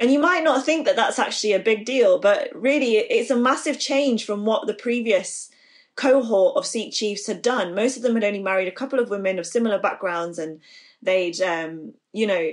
And 0.00 0.12
you 0.12 0.18
might 0.18 0.44
not 0.44 0.64
think 0.64 0.86
that 0.86 0.96
that's 0.96 1.18
actually 1.18 1.52
a 1.52 1.60
big 1.60 1.84
deal, 1.84 2.18
but 2.18 2.50
really 2.54 2.96
it's 2.96 3.30
a 3.30 3.36
massive 3.36 3.78
change 3.78 4.24
from 4.24 4.44
what 4.44 4.66
the 4.66 4.74
previous 4.74 5.50
cohort 5.96 6.56
of 6.56 6.66
Sikh 6.66 6.92
chiefs 6.92 7.26
had 7.26 7.42
done. 7.42 7.74
Most 7.74 7.96
of 7.96 8.02
them 8.02 8.14
had 8.14 8.24
only 8.24 8.42
married 8.42 8.68
a 8.68 8.72
couple 8.72 8.98
of 8.98 9.10
women 9.10 9.38
of 9.38 9.46
similar 9.46 9.78
backgrounds 9.78 10.38
and 10.38 10.60
they'd, 11.02 11.40
um, 11.40 11.94
you 12.12 12.26
know, 12.26 12.50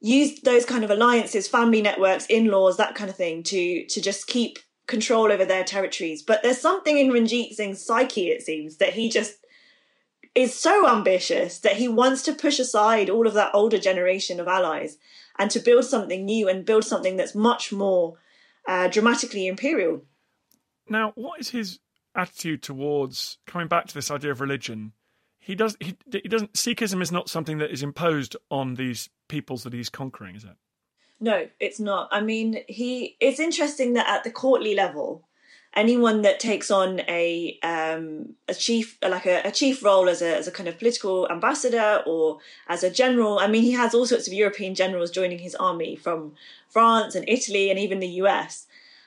used 0.00 0.44
those 0.44 0.64
kind 0.64 0.84
of 0.84 0.90
alliances, 0.90 1.48
family 1.48 1.82
networks, 1.82 2.26
in-laws, 2.26 2.76
that 2.76 2.94
kind 2.94 3.10
of 3.10 3.16
thing 3.16 3.42
to, 3.42 3.84
to 3.86 4.00
just 4.00 4.26
keep 4.26 4.58
control 4.86 5.30
over 5.30 5.44
their 5.44 5.64
territories. 5.64 6.22
But 6.22 6.42
there's 6.42 6.60
something 6.60 6.96
in 6.96 7.12
Ranjit 7.12 7.54
Singh's 7.54 7.84
psyche, 7.84 8.28
it 8.28 8.42
seems, 8.42 8.76
that 8.76 8.94
he 8.94 9.10
just 9.10 9.44
is 10.34 10.54
so 10.54 10.88
ambitious 10.88 11.58
that 11.58 11.76
he 11.76 11.88
wants 11.88 12.22
to 12.22 12.32
push 12.32 12.58
aside 12.58 13.10
all 13.10 13.26
of 13.26 13.34
that 13.34 13.54
older 13.54 13.78
generation 13.78 14.40
of 14.40 14.48
allies 14.48 14.98
and 15.38 15.50
to 15.50 15.60
build 15.60 15.84
something 15.84 16.24
new 16.24 16.48
and 16.48 16.64
build 16.64 16.84
something 16.84 17.16
that's 17.16 17.34
much 17.34 17.72
more 17.72 18.18
uh, 18.66 18.88
dramatically 18.88 19.46
imperial. 19.46 20.02
Now, 20.88 21.12
what 21.14 21.40
is 21.40 21.50
his 21.50 21.78
attitude 22.14 22.62
towards 22.62 23.38
coming 23.46 23.68
back 23.68 23.86
to 23.86 23.94
this 23.94 24.10
idea 24.10 24.30
of 24.30 24.40
religion? 24.40 24.92
He 25.38 25.54
does. 25.54 25.76
He, 25.80 25.96
he 26.10 26.28
doesn't. 26.28 26.54
Sikhism 26.54 27.00
is 27.00 27.12
not 27.12 27.30
something 27.30 27.58
that 27.58 27.70
is 27.70 27.82
imposed 27.82 28.36
on 28.50 28.74
these 28.74 29.08
peoples 29.28 29.62
that 29.62 29.72
he's 29.72 29.88
conquering, 29.88 30.36
is 30.36 30.44
it? 30.44 30.56
No, 31.20 31.48
it's 31.58 31.80
not. 31.80 32.08
I 32.12 32.20
mean, 32.20 32.62
he. 32.68 33.16
It's 33.20 33.40
interesting 33.40 33.94
that 33.94 34.08
at 34.08 34.24
the 34.24 34.30
courtly 34.30 34.74
level, 34.74 35.27
anyone 35.78 36.22
that 36.22 36.40
takes 36.40 36.70
on 36.72 37.00
a 37.08 37.56
um, 37.62 38.34
a 38.48 38.54
chief 38.54 38.98
like 39.00 39.26
a, 39.26 39.42
a, 39.44 39.52
chief 39.52 39.82
role 39.82 40.08
as 40.08 40.20
a 40.20 40.36
as 40.36 40.48
a 40.48 40.50
kind 40.50 40.68
of 40.68 40.76
political 40.76 41.30
ambassador 41.30 42.02
or 42.04 42.38
as 42.66 42.82
a 42.82 42.90
general. 42.90 43.38
I 43.38 43.46
mean, 43.46 43.62
he 43.62 43.72
has 43.72 43.94
all 43.94 44.04
sorts 44.04 44.26
of 44.26 44.34
European 44.34 44.74
generals 44.74 45.12
joining 45.12 45.38
his 45.38 45.54
army 45.54 45.94
from 45.94 46.34
France 46.68 47.14
and 47.14 47.24
Italy 47.28 47.70
and 47.70 47.78
even 47.78 48.00
the 48.00 48.18
US, 48.22 48.66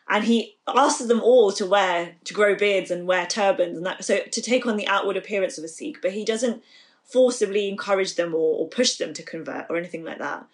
and 0.10 0.24
he 0.24 0.56
asks 0.66 1.06
them 1.06 1.22
all 1.22 1.52
to 1.52 1.66
wear 1.66 2.16
to 2.24 2.34
grow 2.34 2.56
beards 2.56 2.90
and 2.90 3.06
wear 3.06 3.26
turbans 3.26 3.76
and 3.76 3.86
that 3.86 4.06
so 4.06 4.20
to 4.20 4.42
take 4.42 4.66
on 4.66 4.78
the 4.78 4.88
outward 4.88 5.18
appearance 5.18 5.58
of 5.58 5.66
a 5.66 5.68
Sikh, 5.68 6.02
but 6.02 6.14
he 6.14 6.24
doesn't 6.24 6.64
forcibly 7.04 7.68
encourage 7.68 8.16
them 8.16 8.34
or, 8.34 8.60
or 8.60 8.70
push 8.70 8.96
them 8.96 9.14
to 9.14 9.24
convert 9.24 9.66
or 9.70 9.76
anything 9.76 10.06
like 10.06 10.20
that. 10.20 10.48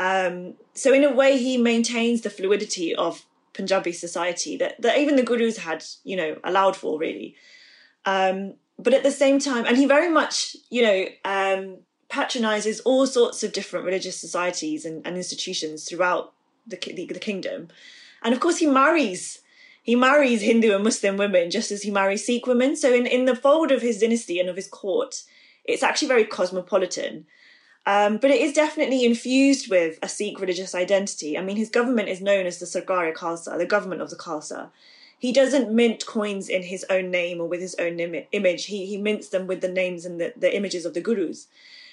Um, 0.00 0.54
so 0.74 0.92
in 0.92 1.04
a 1.04 1.12
way, 1.12 1.38
he 1.38 1.56
maintains 1.56 2.22
the 2.22 2.30
fluidity 2.30 2.92
of 2.92 3.24
Punjabi 3.52 3.92
society 3.92 4.56
that, 4.56 4.80
that 4.80 4.98
even 4.98 5.16
the 5.16 5.22
gurus 5.22 5.58
had, 5.58 5.84
you 6.04 6.16
know, 6.16 6.36
allowed 6.44 6.76
for 6.76 6.98
really. 6.98 7.36
Um, 8.04 8.54
but 8.78 8.94
at 8.94 9.02
the 9.02 9.10
same 9.10 9.38
time, 9.38 9.64
and 9.66 9.76
he 9.76 9.86
very 9.86 10.08
much, 10.08 10.56
you 10.70 10.82
know, 10.82 11.06
um, 11.24 11.78
patronizes 12.08 12.80
all 12.80 13.06
sorts 13.06 13.42
of 13.42 13.52
different 13.52 13.86
religious 13.86 14.18
societies 14.18 14.84
and, 14.84 15.06
and 15.06 15.16
institutions 15.16 15.88
throughout 15.88 16.32
the, 16.66 16.76
the, 16.76 17.06
the 17.06 17.18
kingdom. 17.18 17.68
And 18.22 18.34
of 18.34 18.40
course, 18.40 18.58
he 18.58 18.66
marries 18.66 19.40
he 19.82 19.96
marries 19.96 20.42
Hindu 20.42 20.74
and 20.74 20.84
Muslim 20.84 21.16
women 21.16 21.50
just 21.50 21.72
as 21.72 21.82
he 21.82 21.90
marries 21.90 22.24
Sikh 22.24 22.46
women. 22.46 22.76
So 22.76 22.92
in, 22.94 23.04
in 23.04 23.24
the 23.24 23.34
fold 23.34 23.72
of 23.72 23.82
his 23.82 23.98
dynasty 23.98 24.38
and 24.38 24.48
of 24.48 24.54
his 24.54 24.68
court, 24.68 25.24
it's 25.64 25.82
actually 25.82 26.06
very 26.08 26.24
cosmopolitan. 26.24 27.26
Um, 27.84 28.18
but 28.18 28.30
it 28.30 28.40
is 28.40 28.52
definitely 28.52 29.04
infused 29.04 29.68
with 29.68 29.98
a 30.02 30.08
Sikh 30.08 30.40
religious 30.40 30.74
identity. 30.74 31.36
I 31.36 31.42
mean, 31.42 31.56
his 31.56 31.68
government 31.68 32.08
is 32.08 32.20
known 32.20 32.46
as 32.46 32.58
the 32.58 32.66
Sarkar 32.66 33.12
Khalsa, 33.12 33.58
the 33.58 33.66
government 33.66 34.02
of 34.02 34.10
the 34.10 34.16
Khalsa. 34.16 34.70
He 35.18 35.32
doesn't 35.32 35.72
mint 35.72 36.06
coins 36.06 36.48
in 36.48 36.62
his 36.62 36.84
own 36.90 37.10
name 37.10 37.40
or 37.40 37.46
with 37.48 37.60
his 37.60 37.74
own 37.76 37.98
Im- 37.98 38.26
image. 38.32 38.66
He 38.66 38.86
he 38.86 38.96
mints 38.96 39.28
them 39.28 39.46
with 39.46 39.60
the 39.60 39.68
names 39.68 40.04
and 40.04 40.20
the, 40.20 40.32
the 40.36 40.54
images 40.54 40.84
of 40.84 40.94
the 40.94 41.00
gurus. 41.00 41.48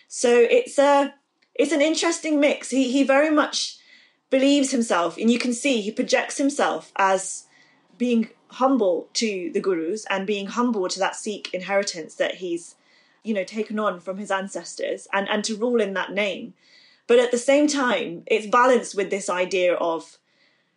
So 0.08 0.48
it's 0.50 0.78
a 0.78 1.14
it's 1.56 1.72
an 1.72 1.82
interesting 1.82 2.40
mix. 2.40 2.70
He 2.70 2.92
he 2.92 3.04
very 3.04 3.30
much 3.30 3.78
believes 4.30 4.72
himself, 4.72 5.18
and 5.18 5.30
you 5.32 5.40
can 5.40 5.54
see 5.54 5.82
he 5.82 5.92
projects 5.92 6.38
himself 6.38 6.92
as 6.96 7.46
being 7.98 8.30
humble 8.48 9.10
to 9.14 9.52
the 9.54 9.60
gurus 9.60 10.06
and 10.10 10.26
being 10.26 10.48
humble 10.48 10.88
to 10.88 11.00
that 11.00 11.16
Sikh 11.16 11.54
inheritance 11.54 12.16
that 12.16 12.36
he's 12.36 12.76
you 13.24 13.34
know 13.34 13.44
taken 13.44 13.80
on 13.80 14.00
from 14.00 14.18
his 14.18 14.32
ancestors 14.32 15.08
and 15.14 15.30
and 15.30 15.44
to 15.46 15.56
rule 15.56 15.82
in 15.82 15.94
that 15.94 16.12
name. 16.12 16.54
But 17.08 17.20
at 17.20 17.32
the 17.32 17.38
same 17.38 17.68
time 17.68 18.24
it's 18.28 18.48
balanced 18.48 18.96
with 18.96 19.10
this 19.10 19.30
idea 19.30 19.76
of 19.76 20.18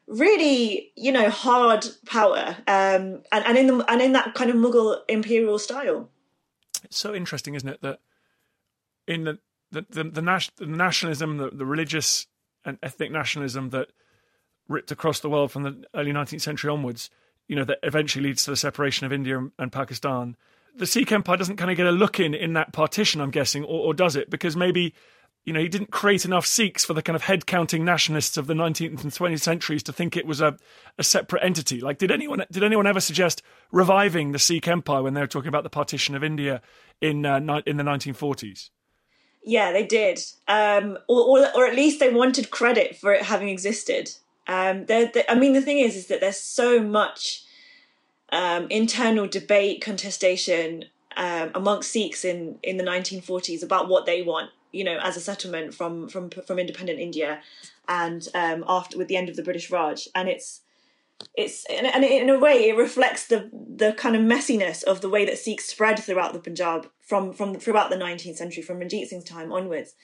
really 0.07 0.93
you 0.97 1.13
know 1.13 1.31
hard 1.31 1.87
power 2.07 2.57
um 2.67 3.23
and, 3.31 3.47
and 3.47 3.57
in 3.57 3.67
the 3.67 3.91
and 3.91 4.03
in 4.03 4.13
that 4.13 4.35
kind 4.35 4.51
of 4.51 4.57
mughal 4.57 4.99
imperial 5.09 5.59
style. 5.59 6.09
It's 6.85 6.99
so 6.99 7.15
interesting 7.15 7.55
isn't 7.55 7.69
it 7.69 7.83
that 7.83 8.01
in 9.07 9.25
the 9.25 9.39
the 9.71 9.87
the, 9.89 10.05
the, 10.05 10.23
nas- 10.23 10.51
the 10.57 10.67
nationalism 10.67 11.39
the, 11.39 11.51
the 11.51 11.67
religious 11.67 12.27
and 12.65 12.79
ethnic 12.83 13.11
nationalism 13.11 13.71
that 13.71 13.89
ripped 14.69 14.93
across 14.93 15.21
the 15.21 15.29
world 15.29 15.51
from 15.51 15.65
the 15.65 15.85
early 15.95 16.13
19th 16.13 16.41
century 16.41 16.71
onwards 16.71 17.11
you 17.49 17.57
know 17.57 17.65
that 17.65 17.79
eventually 17.83 18.25
leads 18.25 18.45
to 18.45 18.51
the 18.51 18.57
separation 18.57 19.05
of 19.07 19.13
india 19.13 19.39
and, 19.39 19.51
and 19.59 19.73
pakistan 19.73 20.37
the 20.77 20.87
Sikh 20.87 21.13
Empire 21.13 21.37
doesn't 21.37 21.57
kind 21.57 21.71
of 21.71 21.77
get 21.77 21.87
a 21.87 21.93
look 21.93 22.21
in 22.21 22.35
in 22.35 22.55
that 22.55 22.73
partition, 22.73 23.21
I'm 23.21 23.31
guessing, 23.31 23.65
or, 23.65 23.87
or 23.87 23.95
does 23.95 24.17
it? 24.17 24.31
Because 24.31 24.57
maybe 24.57 24.95
you 25.45 25.53
know, 25.53 25.61
he 25.61 25.69
didn't 25.69 25.91
create 25.91 26.25
enough 26.25 26.47
Sikhs 26.47 26.85
for 26.85 26.95
the 26.95 27.03
kind 27.03 27.17
of 27.17 27.23
head 27.23 27.47
counting 27.47 27.85
nationalists 27.85 28.37
of 28.37 28.47
the 28.47 28.55
19th 28.55 29.03
and 29.03 29.13
20th 29.13 29.41
centuries 29.41 29.83
to 29.83 29.93
think 29.93 30.17
it 30.17 30.27
was 30.27 30.41
a, 30.41 30.57
a 30.99 31.03
separate 31.03 31.43
entity. 31.43 31.81
Like, 31.81 31.99
did 31.99 32.13
anyone 32.13 32.45
did 32.51 32.63
anyone 32.63 32.87
ever 32.87 33.01
suggest 33.01 33.43
reviving 33.73 34.33
the 34.33 34.39
Sikh 34.39 34.69
Empire 34.69 35.03
when 35.03 35.15
they 35.15 35.21
were 35.21 35.27
talking 35.27 35.49
about 35.49 35.65
the 35.65 35.71
partition 35.71 36.15
of 36.15 36.23
India 36.23 36.63
in 37.01 37.27
uh, 37.27 37.39
in 37.67 37.77
the 37.77 37.83
1940s? 37.83 38.71
Yeah, 39.45 39.73
they 39.73 39.85
did, 39.85 40.21
um, 40.47 40.97
or, 41.09 41.41
or, 41.41 41.57
or 41.57 41.67
at 41.67 41.75
least 41.75 41.99
they 41.99 42.15
wanted 42.15 42.53
credit 42.53 42.95
for 42.97 43.13
it 43.13 43.23
having 43.23 43.49
existed. 43.49 44.13
Um, 44.47 44.87
they're, 44.87 45.11
I 45.29 45.35
mean, 45.35 45.53
the 45.53 45.61
thing 45.61 45.79
is, 45.79 45.97
is 45.97 46.07
that 46.07 46.21
there's 46.21 46.39
so 46.39 46.81
much 46.81 47.42
um, 48.33 48.67
internal 48.71 49.29
debate, 49.29 49.83
contestation 49.83 50.87
um, 51.17 51.51
amongst 51.55 51.93
Sikhs 51.93 52.25
in, 52.25 52.59
in 52.63 52.79
the 52.79 52.85
1940s 52.85 53.63
about 53.63 53.89
what 53.89 54.07
they 54.07 54.23
want, 54.23 54.51
you 54.73 54.83
know, 54.83 54.99
as 55.03 55.17
a 55.17 55.21
settlement 55.21 55.75
from 55.75 56.09
from 56.09 56.31
from 56.31 56.59
independent 56.59 56.99
India, 56.99 57.41
and 57.89 58.27
um, 58.35 58.65
after 58.67 58.97
with 58.97 59.09
the 59.09 59.17
end 59.17 59.29
of 59.29 59.37
the 59.37 59.43
British 59.43 59.71
Raj, 59.71 60.09
and 60.15 60.29
it's 60.29 60.63
it's 61.35 61.65
and 61.67 62.05
in 62.05 62.31
a 62.31 62.39
way 62.39 62.69
it 62.69 62.77
reflects 62.77 63.27
the 63.27 63.51
the 63.53 63.93
kind 63.93 64.17
of 64.17 64.23
messiness 64.23 64.83
of 64.83 65.03
the 65.03 65.11
way 65.11 65.25
that 65.27 65.39
Sikhs 65.39 65.67
spread 65.67 65.99
throughout 65.99 66.33
the 66.33 66.41
Punjab 66.41 66.91
from 67.01 67.35
from 67.35 67.55
throughout 67.57 67.91
the 67.91 67.97
19th 67.97 68.37
century, 68.37 68.63
from 68.63 68.79
Ranjit 68.79 69.09
Singh's 69.09 69.25
time 69.25 69.53
onwards. 69.53 69.95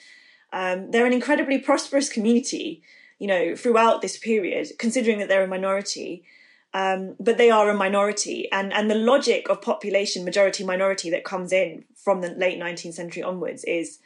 Um, 0.53 0.91
they're 0.91 1.07
an 1.07 1.13
incredibly 1.13 1.59
prosperous 1.59 2.09
community, 2.09 2.83
you 3.19 3.27
know, 3.27 3.55
throughout 3.55 4.03
this 4.03 4.19
period, 4.19 4.69
considering 4.79 5.19
that 5.19 5.29
they're 5.29 5.45
a 5.45 5.49
minority. 5.49 6.25
Um, 6.75 7.17
but 7.19 7.39
they 7.39 7.51
are 7.51 7.71
a 7.71 7.75
minority, 7.75 8.51
and 8.53 8.73
and 8.75 8.91
the 8.91 8.95
logic 8.95 9.49
of 9.49 9.63
population 9.63 10.25
majority 10.25 10.65
minority 10.65 11.09
that 11.11 11.25
comes 11.25 11.51
in 11.53 11.85
from 11.97 12.21
the 12.21 12.29
late 12.31 12.61
19th 12.61 12.93
century 12.93 13.23
onwards 13.23 13.65
is 13.65 14.01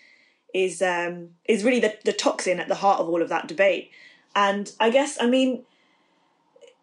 is 0.55 0.81
um, 0.81 1.31
is 1.45 1.65
really 1.65 1.81
the, 1.81 1.97
the 2.05 2.13
toxin 2.13 2.61
at 2.61 2.69
the 2.69 2.77
heart 2.77 3.01
of 3.01 3.09
all 3.09 3.21
of 3.21 3.29
that 3.31 3.49
debate. 3.49 3.91
And 4.37 4.71
I 4.79 4.91
guess 4.91 5.19
I 5.21 5.27
mean 5.27 5.65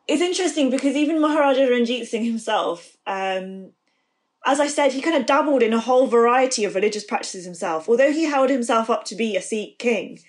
it's 0.09 0.21
interesting 0.23 0.71
because 0.71 0.95
even 0.95 1.21
Maharaja 1.21 1.67
Ranjit 1.67 2.07
Singh 2.07 2.25
himself, 2.25 2.97
um, 3.05 3.71
as 4.43 4.59
I 4.59 4.65
said, 4.65 4.91
he 4.91 5.01
kind 5.01 5.15
of 5.15 5.27
dabbled 5.27 5.61
in 5.61 5.71
a 5.71 5.79
whole 5.79 6.07
variety 6.07 6.65
of 6.65 6.73
religious 6.73 7.03
practices 7.03 7.45
himself. 7.45 7.87
Although 7.87 8.11
he 8.11 8.25
held 8.25 8.49
himself 8.49 8.89
up 8.89 9.05
to 9.05 9.15
be 9.15 9.35
a 9.35 9.41
Sikh 9.41 9.77
king, 9.77 10.19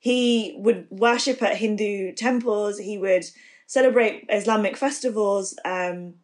he 0.00 0.54
would 0.58 0.88
worship 0.90 1.40
at 1.40 1.58
Hindu 1.58 2.12
temples. 2.14 2.78
He 2.78 2.98
would 2.98 3.26
celebrate 3.68 4.24
Islamic 4.30 4.76
festivals 4.76 5.54
um, 5.64 6.14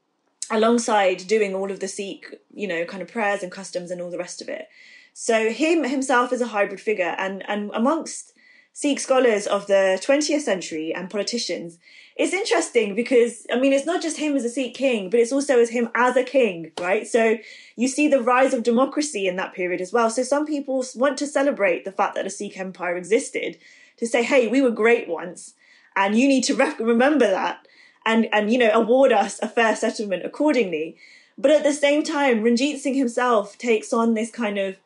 alongside 0.50 1.18
doing 1.28 1.54
all 1.54 1.70
of 1.70 1.78
the 1.78 1.86
Sikh, 1.86 2.26
you 2.52 2.66
know, 2.66 2.84
kind 2.86 3.02
of 3.02 3.08
prayers 3.08 3.42
and 3.42 3.52
customs 3.52 3.92
and 3.92 4.00
all 4.00 4.10
the 4.10 4.18
rest 4.18 4.42
of 4.42 4.48
it. 4.48 4.66
So 5.12 5.50
him 5.50 5.84
himself 5.84 6.32
is 6.32 6.40
a 6.40 6.48
hybrid 6.48 6.80
figure, 6.80 7.14
and 7.18 7.48
and 7.48 7.70
amongst 7.72 8.32
Sikh 8.72 8.98
scholars 8.98 9.46
of 9.46 9.68
the 9.68 10.00
20th 10.02 10.40
century 10.40 10.92
and 10.92 11.08
politicians, 11.08 11.78
it's 12.16 12.32
interesting 12.32 12.96
because 12.96 13.46
I 13.52 13.60
mean 13.60 13.72
it's 13.72 13.86
not 13.86 14.02
just 14.02 14.16
him 14.16 14.34
as 14.34 14.44
a 14.44 14.48
Sikh 14.48 14.74
king, 14.74 15.10
but 15.10 15.20
it's 15.20 15.30
also 15.30 15.60
as 15.60 15.70
him 15.70 15.90
as 15.94 16.16
a 16.16 16.24
king, 16.24 16.72
right? 16.80 17.06
So 17.06 17.36
you 17.76 17.88
see 17.88 18.08
the 18.08 18.22
rise 18.22 18.54
of 18.54 18.62
democracy 18.62 19.28
in 19.28 19.36
that 19.36 19.52
period 19.52 19.80
as 19.82 19.92
well. 19.92 20.08
So 20.08 20.22
some 20.22 20.46
people 20.46 20.84
want 20.96 21.18
to 21.18 21.26
celebrate 21.26 21.84
the 21.84 21.92
fact 21.92 22.14
that 22.16 22.26
a 22.26 22.30
Sikh 22.30 22.58
empire 22.58 22.96
existed, 22.96 23.58
to 23.98 24.06
say, 24.06 24.22
hey, 24.24 24.48
we 24.48 24.60
were 24.60 24.70
great 24.70 25.08
once, 25.08 25.54
and 25.96 26.18
you 26.18 26.28
need 26.28 26.44
to 26.44 26.54
re- 26.54 26.74
remember 26.78 27.28
that, 27.30 27.66
and 28.04 28.28
and 28.32 28.52
you 28.52 28.58
know 28.58 28.70
award 28.72 29.12
us 29.12 29.38
a 29.42 29.48
fair 29.48 29.76
settlement 29.76 30.24
accordingly. 30.24 30.96
But 31.36 31.50
at 31.50 31.64
the 31.64 31.72
same 31.72 32.04
time, 32.04 32.42
Ranjit 32.42 32.80
Singh 32.80 32.94
himself 32.94 33.58
takes 33.58 33.92
on 33.92 34.14
this 34.14 34.30
kind 34.30 34.58
of 34.58 34.76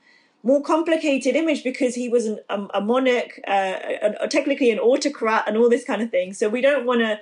more 0.43 0.63
complicated 0.63 1.37
image 1.37 1.63
because 1.63 1.95
he 1.95 2.09
was 2.09 2.25
an, 2.27 2.39
a, 2.49 2.67
a, 2.75 2.81
monarch, 2.81 3.39
uh, 3.47 3.75
a, 4.03 4.15
a, 4.21 4.29
technically 4.29 4.71
an 4.71 4.79
autocrat, 4.79 5.45
and 5.47 5.57
all 5.57 5.69
this 5.69 5.85
kind 5.85 6.01
of 6.01 6.11
thing. 6.11 6.33
So 6.33 6.49
we 6.49 6.61
don't 6.61 6.87
want 6.87 7.01
to. 7.01 7.21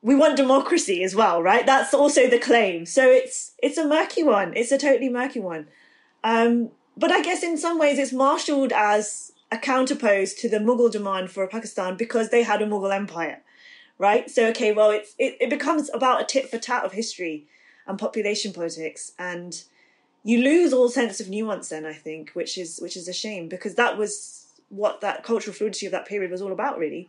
We 0.00 0.14
want 0.14 0.36
democracy 0.36 1.02
as 1.02 1.16
well, 1.16 1.42
right? 1.42 1.66
That's 1.66 1.92
also 1.92 2.28
the 2.28 2.38
claim. 2.38 2.86
So 2.86 3.10
it's 3.10 3.52
it's 3.62 3.78
a 3.78 3.86
murky 3.86 4.22
one. 4.22 4.56
It's 4.56 4.70
a 4.70 4.78
totally 4.78 5.08
murky 5.08 5.40
one. 5.40 5.66
Um, 6.22 6.70
but 6.96 7.10
I 7.10 7.22
guess 7.22 7.42
in 7.42 7.56
some 7.56 7.78
ways 7.78 7.98
it's 7.98 8.12
marshalled 8.12 8.72
as 8.72 9.32
a 9.50 9.56
counterpose 9.56 10.36
to 10.38 10.48
the 10.48 10.58
Mughal 10.58 10.90
demand 10.90 11.30
for 11.30 11.46
Pakistan 11.46 11.96
because 11.96 12.30
they 12.30 12.42
had 12.42 12.60
a 12.60 12.66
Mughal 12.66 12.94
empire, 12.94 13.42
right? 13.98 14.30
So 14.30 14.46
okay, 14.48 14.72
well, 14.72 14.90
it's 14.90 15.14
it, 15.18 15.36
it 15.40 15.50
becomes 15.50 15.90
about 15.92 16.20
a 16.20 16.24
tit 16.24 16.50
for 16.50 16.58
tat 16.58 16.84
of 16.84 16.92
history 16.92 17.46
and 17.88 17.98
population 17.98 18.52
politics 18.52 19.12
and 19.18 19.64
you 20.22 20.42
lose 20.42 20.72
all 20.72 20.88
sense 20.88 21.20
of 21.20 21.28
nuance 21.28 21.70
then 21.70 21.86
i 21.86 21.92
think 21.92 22.30
which 22.32 22.58
is 22.58 22.78
which 22.80 22.96
is 22.96 23.08
a 23.08 23.12
shame 23.12 23.48
because 23.48 23.74
that 23.74 23.96
was 23.96 24.46
what 24.68 25.00
that 25.00 25.24
cultural 25.24 25.54
fluidity 25.54 25.86
of 25.86 25.92
that 25.92 26.06
period 26.06 26.30
was 26.30 26.42
all 26.42 26.52
about 26.52 26.78
really 26.78 27.08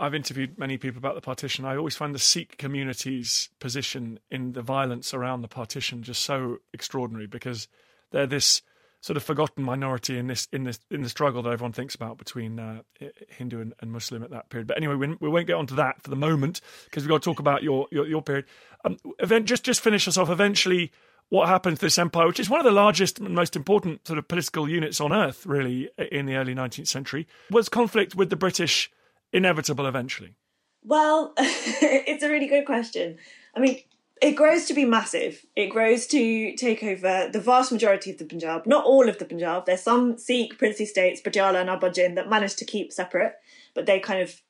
I've 0.00 0.14
interviewed 0.14 0.56
many 0.56 0.78
people 0.78 0.98
about 0.98 1.16
the 1.16 1.20
partition. 1.20 1.64
I 1.64 1.76
always 1.76 1.96
find 1.96 2.14
the 2.14 2.20
Sikh 2.20 2.56
community's 2.56 3.48
position 3.58 4.20
in 4.30 4.52
the 4.52 4.62
violence 4.62 5.12
around 5.12 5.42
the 5.42 5.48
partition 5.48 6.04
just 6.04 6.22
so 6.22 6.58
extraordinary 6.72 7.26
because 7.26 7.66
they're 8.12 8.24
this 8.24 8.62
sort 9.00 9.16
of 9.16 9.22
forgotten 9.22 9.64
minority 9.64 10.18
in 10.18 10.26
this 10.26 10.48
in 10.52 10.64
this 10.64 10.80
in 10.90 11.02
the 11.02 11.08
struggle 11.08 11.42
that 11.42 11.50
everyone 11.50 11.72
thinks 11.72 11.94
about 11.94 12.18
between 12.18 12.58
uh, 12.58 12.82
Hindu 13.28 13.60
and, 13.60 13.74
and, 13.80 13.92
Muslim 13.92 14.22
at 14.22 14.30
that 14.30 14.50
period. 14.50 14.66
But 14.66 14.76
anyway, 14.76 14.94
we, 14.94 15.16
we 15.20 15.28
won't 15.28 15.46
get 15.46 15.54
onto 15.54 15.76
that 15.76 16.02
for 16.02 16.10
the 16.10 16.16
moment 16.16 16.60
because 16.84 17.04
we've 17.04 17.10
got 17.10 17.22
to 17.22 17.24
talk 17.24 17.38
about 17.38 17.62
your 17.62 17.86
your, 17.90 18.06
your 18.06 18.22
period. 18.22 18.46
Um, 18.84 18.96
event, 19.18 19.46
just 19.46 19.64
just 19.64 19.80
finish 19.80 20.08
us 20.08 20.16
off. 20.16 20.30
Eventually, 20.30 20.90
what 21.28 21.48
happened 21.48 21.76
to 21.76 21.86
this 21.86 21.98
empire, 21.98 22.26
which 22.26 22.40
is 22.40 22.50
one 22.50 22.60
of 22.60 22.64
the 22.64 22.72
largest 22.72 23.18
and 23.18 23.34
most 23.34 23.54
important 23.54 24.06
sort 24.06 24.18
of 24.18 24.26
political 24.28 24.68
units 24.68 25.00
on 25.00 25.12
earth, 25.12 25.46
really, 25.46 25.90
in 26.10 26.26
the 26.26 26.36
early 26.36 26.54
19th 26.54 26.88
century, 26.88 27.26
was 27.50 27.68
conflict 27.68 28.14
with 28.14 28.30
the 28.30 28.36
British 28.36 28.90
inevitable 29.32 29.86
eventually? 29.86 30.34
Well, 30.82 31.34
it's 31.38 32.22
a 32.22 32.30
really 32.30 32.46
good 32.46 32.64
question. 32.64 33.18
I 33.54 33.60
mean, 33.60 33.80
it 34.20 34.32
grows 34.32 34.66
to 34.66 34.74
be 34.74 34.84
massive. 34.84 35.44
It 35.56 35.68
grows 35.68 36.06
to 36.08 36.54
take 36.56 36.82
over 36.82 37.28
the 37.32 37.40
vast 37.40 37.72
majority 37.72 38.10
of 38.10 38.18
the 38.18 38.24
Punjab, 38.24 38.66
not 38.66 38.84
all 38.84 39.08
of 39.08 39.18
the 39.18 39.24
Punjab. 39.24 39.66
There's 39.66 39.82
some 39.82 40.18
Sikh 40.18 40.58
princely 40.58 40.86
states, 40.86 41.20
Patiala 41.20 41.60
and 41.60 41.68
Nabha 41.68 42.14
that 42.14 42.28
manage 42.28 42.56
to 42.56 42.64
keep 42.64 42.92
separate, 42.92 43.34
but 43.74 43.86
they 43.86 44.00
kind 44.00 44.22
of 44.22 44.40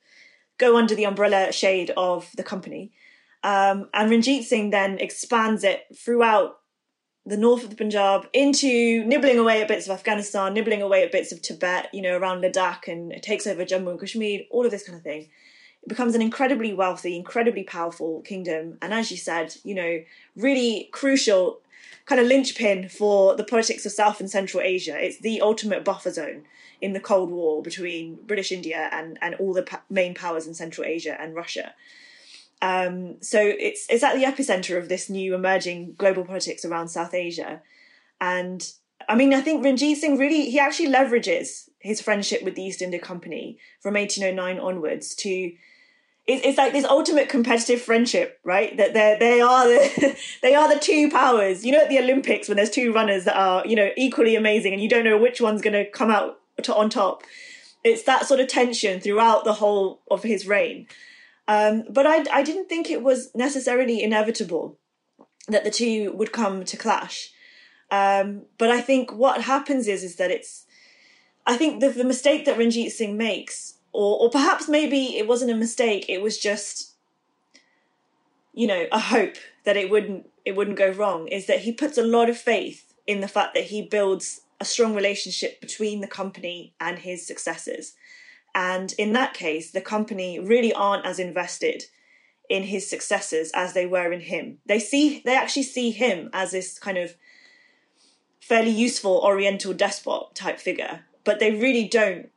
go 0.58 0.76
under 0.76 0.94
the 0.94 1.06
umbrella 1.06 1.52
shade 1.52 1.92
of 1.96 2.30
the 2.36 2.42
company. 2.42 2.92
Um, 3.44 3.88
and 3.94 4.10
Ranjit 4.10 4.44
Singh 4.44 4.70
then 4.70 4.98
expands 4.98 5.62
it 5.64 5.84
throughout 5.96 6.58
the 7.24 7.36
north 7.36 7.62
of 7.62 7.70
the 7.70 7.76
Punjab 7.76 8.26
into 8.32 9.04
nibbling 9.04 9.38
away 9.38 9.60
at 9.60 9.68
bits 9.68 9.86
of 9.86 9.92
Afghanistan, 9.92 10.54
nibbling 10.54 10.82
away 10.82 11.04
at 11.04 11.12
bits 11.12 11.30
of 11.30 11.42
Tibet, 11.42 11.88
you 11.92 12.02
know, 12.02 12.16
around 12.16 12.42
Ladakh, 12.42 12.88
and 12.88 13.12
it 13.12 13.22
takes 13.22 13.46
over 13.46 13.64
Jammu 13.64 13.90
and 13.90 14.00
Kashmir, 14.00 14.40
all 14.50 14.64
of 14.64 14.70
this 14.70 14.86
kind 14.86 14.96
of 14.96 15.04
thing. 15.04 15.28
Becomes 15.88 16.14
an 16.14 16.22
incredibly 16.22 16.72
wealthy, 16.72 17.16
incredibly 17.16 17.64
powerful 17.64 18.20
kingdom. 18.22 18.78
And 18.80 18.94
as 18.94 19.10
you 19.10 19.16
said, 19.16 19.56
you 19.64 19.74
know, 19.74 20.02
really 20.36 20.88
crucial 20.92 21.60
kind 22.06 22.20
of 22.20 22.26
linchpin 22.26 22.88
for 22.88 23.36
the 23.36 23.44
politics 23.44 23.84
of 23.84 23.92
South 23.92 24.20
and 24.20 24.30
Central 24.30 24.62
Asia. 24.62 24.96
It's 24.98 25.18
the 25.18 25.40
ultimate 25.40 25.84
buffer 25.84 26.10
zone 26.10 26.44
in 26.80 26.92
the 26.92 27.00
Cold 27.00 27.30
War 27.30 27.62
between 27.62 28.16
British 28.26 28.52
India 28.52 28.88
and, 28.92 29.18
and 29.20 29.34
all 29.36 29.52
the 29.52 29.62
pa- 29.62 29.82
main 29.90 30.14
powers 30.14 30.46
in 30.46 30.54
Central 30.54 30.86
Asia 30.86 31.20
and 31.20 31.34
Russia. 31.34 31.74
Um, 32.60 33.20
so 33.20 33.40
it's 33.40 33.86
it's 33.88 34.02
at 34.02 34.16
the 34.16 34.24
epicenter 34.24 34.78
of 34.78 34.88
this 34.88 35.08
new 35.08 35.34
emerging 35.34 35.94
global 35.96 36.24
politics 36.24 36.64
around 36.64 36.88
South 36.88 37.14
Asia, 37.14 37.62
and 38.20 38.68
I 39.08 39.14
mean 39.14 39.32
I 39.32 39.40
think 39.40 39.64
Ranjit 39.64 39.98
Singh 39.98 40.18
really 40.18 40.50
he 40.50 40.58
actually 40.58 40.88
leverages 40.88 41.68
his 41.78 42.00
friendship 42.00 42.42
with 42.42 42.56
the 42.56 42.62
East 42.64 42.82
India 42.82 42.98
Company 42.98 43.58
from 43.80 43.94
1809 43.94 44.58
onwards 44.58 45.14
to 45.16 45.52
it's 46.30 46.58
like 46.58 46.72
this 46.72 46.84
ultimate 46.84 47.30
competitive 47.30 47.80
friendship, 47.80 48.38
right? 48.44 48.76
That 48.76 48.92
they 48.92 49.16
they 49.18 49.40
are 49.40 49.66
the 49.66 50.18
they 50.42 50.54
are 50.54 50.72
the 50.72 50.78
two 50.78 51.10
powers. 51.10 51.64
You 51.64 51.72
know, 51.72 51.80
at 51.80 51.88
the 51.88 51.98
Olympics 51.98 52.48
when 52.48 52.56
there's 52.56 52.70
two 52.70 52.92
runners 52.92 53.24
that 53.24 53.36
are 53.36 53.66
you 53.66 53.74
know 53.74 53.90
equally 53.96 54.36
amazing, 54.36 54.74
and 54.74 54.82
you 54.82 54.88
don't 54.88 55.04
know 55.04 55.16
which 55.16 55.40
one's 55.40 55.62
going 55.62 55.72
to 55.72 55.90
come 55.90 56.10
out 56.10 56.38
to, 56.62 56.74
on 56.74 56.90
top. 56.90 57.22
It's 57.82 58.02
that 58.02 58.26
sort 58.26 58.40
of 58.40 58.48
tension 58.48 59.00
throughout 59.00 59.44
the 59.44 59.54
whole 59.54 60.02
of 60.10 60.22
his 60.22 60.46
reign. 60.46 60.86
Um, 61.46 61.84
but 61.88 62.06
I, 62.06 62.26
I 62.30 62.42
didn't 62.42 62.68
think 62.68 62.90
it 62.90 63.02
was 63.02 63.30
necessarily 63.34 64.02
inevitable 64.02 64.76
that 65.46 65.64
the 65.64 65.70
two 65.70 66.12
would 66.12 66.30
come 66.30 66.64
to 66.66 66.76
clash. 66.76 67.30
Um, 67.90 68.42
but 68.58 68.70
I 68.70 68.82
think 68.82 69.14
what 69.14 69.40
happens 69.42 69.88
is 69.88 70.04
is 70.04 70.16
that 70.16 70.30
it's, 70.30 70.66
I 71.46 71.56
think 71.56 71.80
the, 71.80 71.88
the 71.88 72.04
mistake 72.04 72.44
that 72.44 72.58
Ranjit 72.58 72.92
Singh 72.92 73.16
makes, 73.16 73.77
or 73.92 74.20
or 74.20 74.30
perhaps 74.30 74.68
maybe 74.68 75.16
it 75.16 75.26
wasn't 75.26 75.50
a 75.50 75.56
mistake, 75.56 76.06
it 76.08 76.22
was 76.22 76.38
just, 76.38 76.94
you 78.52 78.66
know, 78.66 78.86
a 78.92 78.98
hope 78.98 79.36
that 79.64 79.76
it 79.76 79.90
wouldn't 79.90 80.28
it 80.44 80.56
wouldn't 80.56 80.78
go 80.78 80.90
wrong. 80.90 81.28
Is 81.28 81.46
that 81.46 81.60
he 81.60 81.72
puts 81.72 81.98
a 81.98 82.02
lot 82.02 82.28
of 82.28 82.38
faith 82.38 82.94
in 83.06 83.20
the 83.20 83.28
fact 83.28 83.54
that 83.54 83.64
he 83.64 83.82
builds 83.82 84.42
a 84.60 84.64
strong 84.64 84.94
relationship 84.94 85.60
between 85.60 86.00
the 86.00 86.06
company 86.06 86.74
and 86.80 86.98
his 86.98 87.26
successors. 87.26 87.94
And 88.54 88.92
in 88.98 89.12
that 89.12 89.34
case, 89.34 89.70
the 89.70 89.80
company 89.80 90.38
really 90.40 90.72
aren't 90.72 91.06
as 91.06 91.18
invested 91.18 91.84
in 92.48 92.64
his 92.64 92.88
successors 92.88 93.50
as 93.54 93.74
they 93.74 93.86
were 93.86 94.12
in 94.12 94.20
him. 94.20 94.58
They 94.66 94.78
see 94.78 95.22
they 95.24 95.36
actually 95.36 95.64
see 95.64 95.90
him 95.90 96.30
as 96.32 96.50
this 96.50 96.78
kind 96.78 96.98
of 96.98 97.14
fairly 98.40 98.70
useful 98.70 99.20
oriental 99.22 99.74
despot 99.74 100.34
type 100.34 100.58
figure, 100.58 101.04
but 101.24 101.38
they 101.38 101.52
really 101.52 101.86
don't 101.86 102.30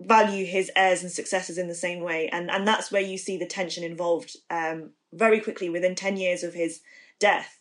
value 0.00 0.44
his 0.44 0.70
heirs 0.76 1.02
and 1.02 1.10
successors 1.10 1.58
in 1.58 1.68
the 1.68 1.74
same 1.74 2.00
way. 2.00 2.28
And 2.28 2.50
and 2.50 2.66
that's 2.66 2.90
where 2.90 3.02
you 3.02 3.18
see 3.18 3.36
the 3.36 3.46
tension 3.46 3.84
involved 3.84 4.36
um, 4.50 4.90
very 5.12 5.40
quickly 5.40 5.68
within 5.68 5.94
10 5.94 6.16
years 6.16 6.42
of 6.42 6.54
his 6.54 6.80
death. 7.18 7.60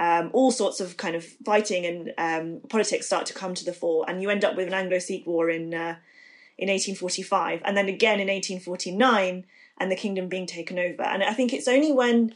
Um, 0.00 0.30
all 0.32 0.50
sorts 0.50 0.80
of 0.80 0.96
kind 0.96 1.14
of 1.14 1.24
fighting 1.44 1.86
and 1.86 2.12
um, 2.18 2.60
politics 2.68 3.06
start 3.06 3.26
to 3.26 3.34
come 3.34 3.54
to 3.54 3.64
the 3.64 3.72
fore, 3.72 4.04
and 4.08 4.20
you 4.20 4.30
end 4.30 4.44
up 4.44 4.56
with 4.56 4.66
an 4.66 4.74
Anglo-Sikh 4.74 5.26
war 5.26 5.48
in 5.48 5.74
uh, 5.74 5.96
in 6.58 6.68
1845, 6.68 7.62
and 7.64 7.76
then 7.76 7.88
again 7.88 8.18
in 8.20 8.28
1849, 8.28 9.44
and 9.78 9.90
the 9.90 9.96
kingdom 9.96 10.28
being 10.28 10.46
taken 10.46 10.78
over. 10.78 11.02
And 11.02 11.22
I 11.22 11.32
think 11.32 11.52
it's 11.52 11.68
only 11.68 11.92
when 11.92 12.34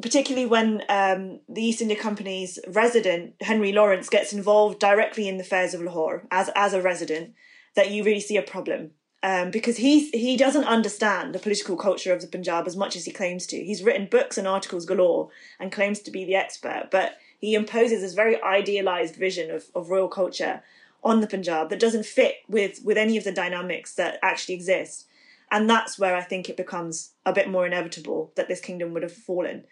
particularly 0.00 0.46
when 0.46 0.82
um, 0.88 1.40
the 1.48 1.62
East 1.62 1.82
India 1.82 1.96
Company's 1.96 2.58
resident 2.68 3.34
Henry 3.40 3.72
Lawrence 3.72 4.08
gets 4.08 4.32
involved 4.32 4.78
directly 4.78 5.28
in 5.28 5.36
the 5.36 5.42
affairs 5.42 5.74
of 5.74 5.82
Lahore 5.82 6.24
as 6.30 6.50
as 6.54 6.72
a 6.72 6.82
resident, 6.82 7.34
that 7.74 7.90
you 7.90 8.04
really 8.04 8.20
see 8.20 8.36
a 8.36 8.42
problem. 8.42 8.92
Um, 9.22 9.50
because 9.50 9.78
he's 9.78 10.10
he 10.10 10.36
doesn't 10.36 10.64
understand 10.64 11.34
the 11.34 11.38
political 11.38 11.76
culture 11.76 12.12
of 12.12 12.20
the 12.20 12.26
Punjab 12.26 12.66
as 12.66 12.76
much 12.76 12.94
as 12.94 13.06
he 13.06 13.10
claims 13.10 13.46
to. 13.46 13.64
He's 13.64 13.82
written 13.82 14.06
books 14.06 14.36
and 14.36 14.46
articles 14.46 14.84
galore 14.84 15.30
and 15.58 15.72
claims 15.72 16.00
to 16.00 16.10
be 16.10 16.26
the 16.26 16.34
expert, 16.34 16.88
but 16.90 17.16
he 17.38 17.54
imposes 17.54 18.02
this 18.02 18.12
very 18.12 18.42
idealized 18.42 19.16
vision 19.16 19.50
of, 19.50 19.64
of 19.74 19.88
royal 19.88 20.08
culture 20.08 20.62
on 21.02 21.20
the 21.20 21.26
Punjab 21.26 21.70
that 21.70 21.80
doesn't 21.80 22.04
fit 22.04 22.36
with 22.48 22.80
with 22.84 22.98
any 22.98 23.16
of 23.16 23.24
the 23.24 23.32
dynamics 23.32 23.94
that 23.94 24.18
actually 24.22 24.56
exist. 24.56 25.06
And 25.50 25.70
that's 25.70 25.98
where 25.98 26.16
I 26.16 26.22
think 26.22 26.48
it 26.50 26.56
becomes 26.56 27.12
a 27.24 27.32
bit 27.32 27.48
more 27.48 27.66
inevitable 27.66 28.32
that 28.36 28.48
this 28.48 28.60
kingdom 28.60 28.92
would 28.92 29.02
have 29.02 29.12
fallen 29.12 29.64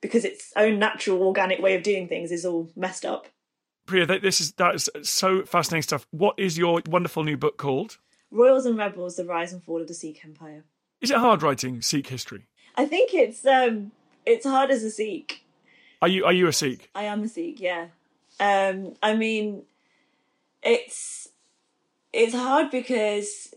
because 0.00 0.24
its 0.24 0.52
own 0.56 0.78
natural 0.78 1.22
organic 1.22 1.60
way 1.60 1.74
of 1.74 1.82
doing 1.82 2.08
things 2.08 2.32
is 2.32 2.44
all 2.44 2.70
messed 2.74 3.04
up. 3.04 3.28
Priya, 3.88 4.06
this 4.06 4.40
is 4.40 4.52
that 4.52 4.74
is 4.74 4.90
so 5.02 5.44
fascinating 5.44 5.82
stuff. 5.82 6.06
What 6.10 6.38
is 6.38 6.58
your 6.58 6.82
wonderful 6.86 7.24
new 7.24 7.38
book 7.38 7.56
called? 7.56 7.96
Royals 8.30 8.66
and 8.66 8.76
Rebels: 8.76 9.16
The 9.16 9.24
Rise 9.24 9.52
and 9.52 9.64
Fall 9.64 9.80
of 9.80 9.88
the 9.88 9.94
Sikh 9.94 10.24
Empire. 10.24 10.64
Is 11.00 11.10
it 11.10 11.16
hard 11.16 11.42
writing 11.42 11.80
Sikh 11.80 12.08
history? 12.08 12.46
I 12.76 12.84
think 12.84 13.14
it's 13.14 13.46
um 13.46 13.92
it's 14.26 14.46
hard 14.46 14.70
as 14.70 14.84
a 14.84 14.90
Sikh. 14.90 15.42
Are 16.02 16.08
you 16.08 16.24
are 16.26 16.32
you 16.34 16.46
a 16.46 16.52
Sikh? 16.52 16.90
I 16.94 17.04
am 17.04 17.22
a 17.22 17.28
Sikh, 17.28 17.60
yeah. 17.60 17.86
Um 18.38 18.94
I 19.02 19.16
mean 19.16 19.62
it's 20.62 21.28
it's 22.12 22.34
hard 22.34 22.70
because 22.70 23.54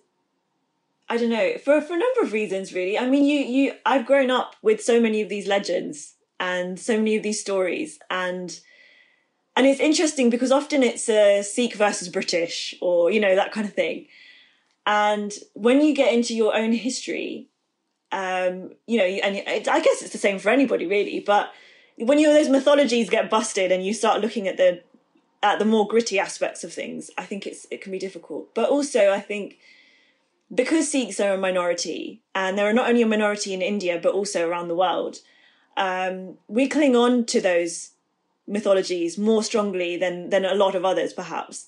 I 1.10 1.18
don't 1.18 1.30
know 1.30 1.58
for 1.58 1.82
for 1.82 1.94
a 1.94 2.00
number 2.00 2.22
of 2.22 2.32
reasons 2.32 2.74
really. 2.74 2.98
I 2.98 3.06
mean, 3.06 3.26
you 3.26 3.40
you 3.40 3.74
I've 3.86 4.06
grown 4.06 4.32
up 4.32 4.56
with 4.62 4.82
so 4.82 5.02
many 5.02 5.22
of 5.22 5.28
these 5.28 5.46
legends 5.46 6.16
and 6.40 6.80
so 6.80 6.98
many 6.98 7.18
of 7.18 7.24
these 7.24 7.42
stories 7.42 8.00
and 8.10 8.62
and 9.56 9.68
it's 9.68 9.80
interesting 9.80 10.30
because 10.30 10.52
often 10.52 10.84
it's 10.84 11.10
a 11.10 11.42
Sikh 11.42 11.76
versus 11.76 12.10
British 12.10 12.76
or 12.82 13.12
you 13.12 13.20
know 13.20 13.36
that 13.36 13.52
kind 13.52 13.68
of 13.68 13.74
thing. 13.74 14.08
And 14.86 15.32
when 15.54 15.82
you 15.82 15.94
get 15.94 16.14
into 16.14 16.36
your 16.36 16.56
own 16.56 16.72
history, 16.74 17.48
um, 18.12 18.72
you 18.88 18.98
know, 18.98 19.04
and 19.04 19.36
it, 19.36 19.68
I 19.68 19.80
guess 19.80 20.02
it's 20.02 20.12
the 20.12 20.18
same 20.18 20.40
for 20.40 20.50
anybody 20.50 20.88
really, 20.88 21.20
but 21.20 21.54
when 21.98 22.18
you 22.18 22.28
those 22.34 22.50
mythologies 22.50 23.10
get 23.10 23.30
busted 23.30 23.72
and 23.72 23.86
you 23.86 23.94
start 23.94 24.22
looking 24.22 24.48
at 24.48 24.58
the 24.58 24.82
at 25.44 25.60
the 25.60 25.66
more 25.66 25.88
gritty 25.88 26.20
aspects 26.20 26.64
of 26.64 26.74
things, 26.74 27.12
I 27.18 27.24
think 27.24 27.46
it's 27.46 27.68
it 27.72 27.82
can 27.82 27.92
be 27.92 28.00
difficult. 28.00 28.54
But 28.56 28.70
also, 28.70 29.12
I 29.12 29.20
think 29.20 29.58
because 30.54 30.92
Sikhs 30.92 31.20
are 31.20 31.34
a 31.34 31.38
minority, 31.38 32.22
and 32.34 32.58
they're 32.58 32.74
not 32.74 32.90
only 32.90 33.02
a 33.02 33.08
minority 33.08 33.54
in 33.54 33.62
India 33.62 34.00
but 34.02 34.14
also 34.14 34.48
around 34.48 34.68
the 34.68 34.76
world, 34.76 35.20
um, 35.78 36.38
we 36.48 36.68
cling 36.68 36.96
on 36.96 37.26
to 37.26 37.40
those 37.40 37.91
mythologies 38.52 39.18
more 39.18 39.44
strongly 39.44 39.98
than 39.98 40.30
than 40.30 40.46
a 40.46 40.54
lot 40.54 40.76
of 40.76 40.86
others, 40.86 41.14
perhaps. 41.14 41.68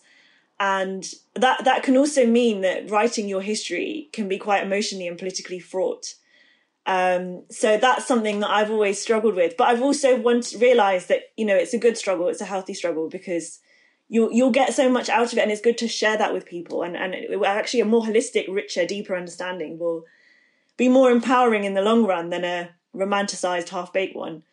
And 0.59 1.11
that 1.33 1.63
that 1.63 1.83
can 1.83 1.97
also 1.97 2.27
mean 2.27 2.61
that 2.61 2.91
writing 2.91 3.27
your 3.27 3.41
history 3.41 4.09
can 4.13 4.27
be 4.27 4.37
quite 4.37 4.63
emotionally 4.63 5.07
and 5.07 5.17
politically 5.17 5.59
fraught. 5.59 6.15
Um, 6.85 7.43
so 7.49 7.77
that's 7.77 8.05
something 8.05 8.41
that 8.41 8.49
I've 8.49 8.69
always 8.69 9.01
struggled 9.01 9.35
with. 9.35 9.55
But 9.57 9.69
I've 9.69 9.81
also 9.81 10.17
once 10.17 10.53
realized 10.53 11.07
that 11.07 11.31
you 11.37 11.45
know 11.45 11.55
it's 11.55 11.73
a 11.73 11.79
good 11.79 11.97
struggle, 11.97 12.27
it's 12.27 12.41
a 12.41 12.45
healthy 12.45 12.73
struggle 12.73 13.09
because 13.09 13.59
you'll 14.09 14.31
you'll 14.31 14.51
get 14.51 14.73
so 14.73 14.89
much 14.89 15.09
out 15.09 15.31
of 15.31 15.37
it, 15.37 15.41
and 15.41 15.51
it's 15.51 15.61
good 15.61 15.77
to 15.79 15.87
share 15.87 16.17
that 16.17 16.33
with 16.33 16.45
people. 16.45 16.83
And 16.83 16.95
and 16.95 17.15
it, 17.15 17.41
actually 17.43 17.79
a 17.79 17.85
more 17.85 18.03
holistic, 18.03 18.45
richer, 18.53 18.85
deeper 18.85 19.15
understanding 19.15 19.79
will 19.79 20.05
be 20.75 20.89
more 20.89 21.11
empowering 21.11 21.63
in 21.63 21.73
the 21.73 21.81
long 21.81 22.05
run 22.05 22.29
than 22.29 22.43
a 22.43 22.69
romanticized, 22.95 23.69
half 23.69 23.93
baked 23.93 24.15
one. 24.15 24.43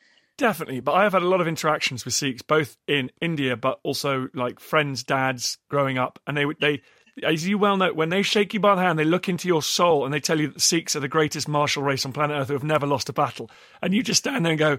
Definitely, 0.41 0.81
but 0.81 0.93
I 0.93 1.03
have 1.03 1.13
had 1.13 1.21
a 1.23 1.29
lot 1.29 1.43
of 1.43 1.47
interactions 1.47 2.07
with 2.07 2.15
Sikhs, 2.15 2.41
both 2.41 2.79
in 2.89 3.11
India, 3.21 3.59
but 3.59 3.79
also 3.83 4.29
like 4.33 4.59
friends, 4.59 5.05
dads 5.05 5.59
growing 5.69 5.99
up, 5.99 6.19
and 6.27 6.35
they 6.35 6.47
they 6.59 6.83
as 7.23 7.47
you 7.47 7.59
well 7.59 7.77
know, 7.77 7.93
when 7.93 8.09
they 8.09 8.23
shake 8.23 8.55
you 8.55 8.61
by 8.61 8.75
the 8.75 8.81
hand, 8.81 8.99
they 8.99 9.05
look 9.05 9.29
into 9.29 9.49
your 9.49 9.61
soul 9.61 10.07
and 10.07 10.15
they 10.15 10.21
tell 10.21 10.41
you 10.41 10.47
that 10.47 10.55
the 10.55 10.61
Sikhs 10.61 10.97
are 10.97 11.01
the 11.01 11.09
greatest 11.09 11.47
martial 11.47 11.83
race 11.83 12.07
on 12.07 12.15
planet 12.15 12.39
Earth 12.41 12.49
who 12.49 12.55
have 12.55 12.65
never 12.65 12.87
lost 12.87 13.11
a 13.11 13.13
battle. 13.13 13.51
And 13.83 13.93
you 13.93 14.03
just 14.03 14.21
stand 14.21 14.47
there 14.47 14.53
and 14.53 14.59
go, 14.59 14.79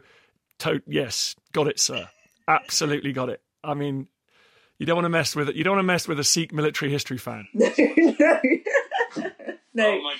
to- 0.59 0.81
yes, 0.87 1.35
got 1.51 1.67
it, 1.67 1.79
sir. 1.79 2.09
Absolutely 2.47 3.13
got 3.13 3.29
it. 3.29 3.41
I 3.63 3.75
mean, 3.75 4.07
you 4.79 4.87
don't 4.87 4.95
want 4.95 5.05
to 5.05 5.09
mess 5.09 5.35
with 5.35 5.49
it. 5.49 5.55
You 5.55 5.63
don't 5.63 5.75
want 5.75 5.83
to 5.83 5.87
mess 5.87 6.07
with 6.07 6.19
a 6.19 6.23
Sikh 6.23 6.51
military 6.51 6.89
history 6.89 7.19
fan. 7.19 7.47
no, 7.53 7.69
no. 7.77 8.39
Oh 9.77 10.11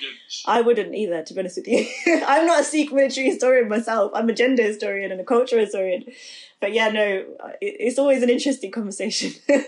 I 0.46 0.60
wouldn't 0.62 0.94
either, 0.94 1.22
to 1.22 1.34
be 1.34 1.40
honest 1.40 1.58
with 1.58 1.68
you. 1.68 1.86
I'm 2.26 2.46
not 2.46 2.60
a 2.60 2.64
Sikh 2.64 2.92
military 2.92 3.28
historian 3.28 3.68
myself. 3.68 4.12
I'm 4.14 4.28
a 4.28 4.34
gender 4.34 4.62
historian 4.62 5.12
and 5.12 5.20
a 5.20 5.24
culture 5.24 5.58
historian. 5.58 6.04
But 6.60 6.72
yeah, 6.72 6.88
no, 6.88 7.24
it's 7.60 7.98
always 7.98 8.22
an 8.22 8.30
interesting 8.30 8.70
conversation. 8.70 9.32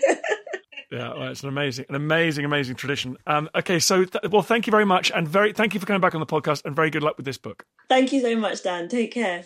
Yeah, 0.91 1.13
well, 1.13 1.29
it's 1.29 1.41
an 1.41 1.49
amazing, 1.49 1.85
an 1.89 1.95
amazing, 1.95 2.45
amazing 2.45 2.75
tradition. 2.75 3.17
Um, 3.25 3.49
okay, 3.55 3.79
so 3.79 4.05
th- 4.05 4.31
well, 4.31 4.43
thank 4.43 4.67
you 4.67 4.71
very 4.71 4.85
much, 4.85 5.11
and 5.13 5.27
very 5.27 5.51
thank 5.51 5.73
you 5.73 5.79
for 5.79 5.85
coming 5.85 5.99
back 5.99 6.13
on 6.13 6.19
the 6.19 6.25
podcast, 6.25 6.63
and 6.63 6.75
very 6.75 6.89
good 6.89 7.03
luck 7.03 7.17
with 7.17 7.25
this 7.25 7.37
book. 7.37 7.65
Thank 7.89 8.13
you 8.13 8.21
so 8.21 8.35
much, 8.35 8.63
Dan. 8.63 8.87
Take 8.87 9.11
care. 9.11 9.45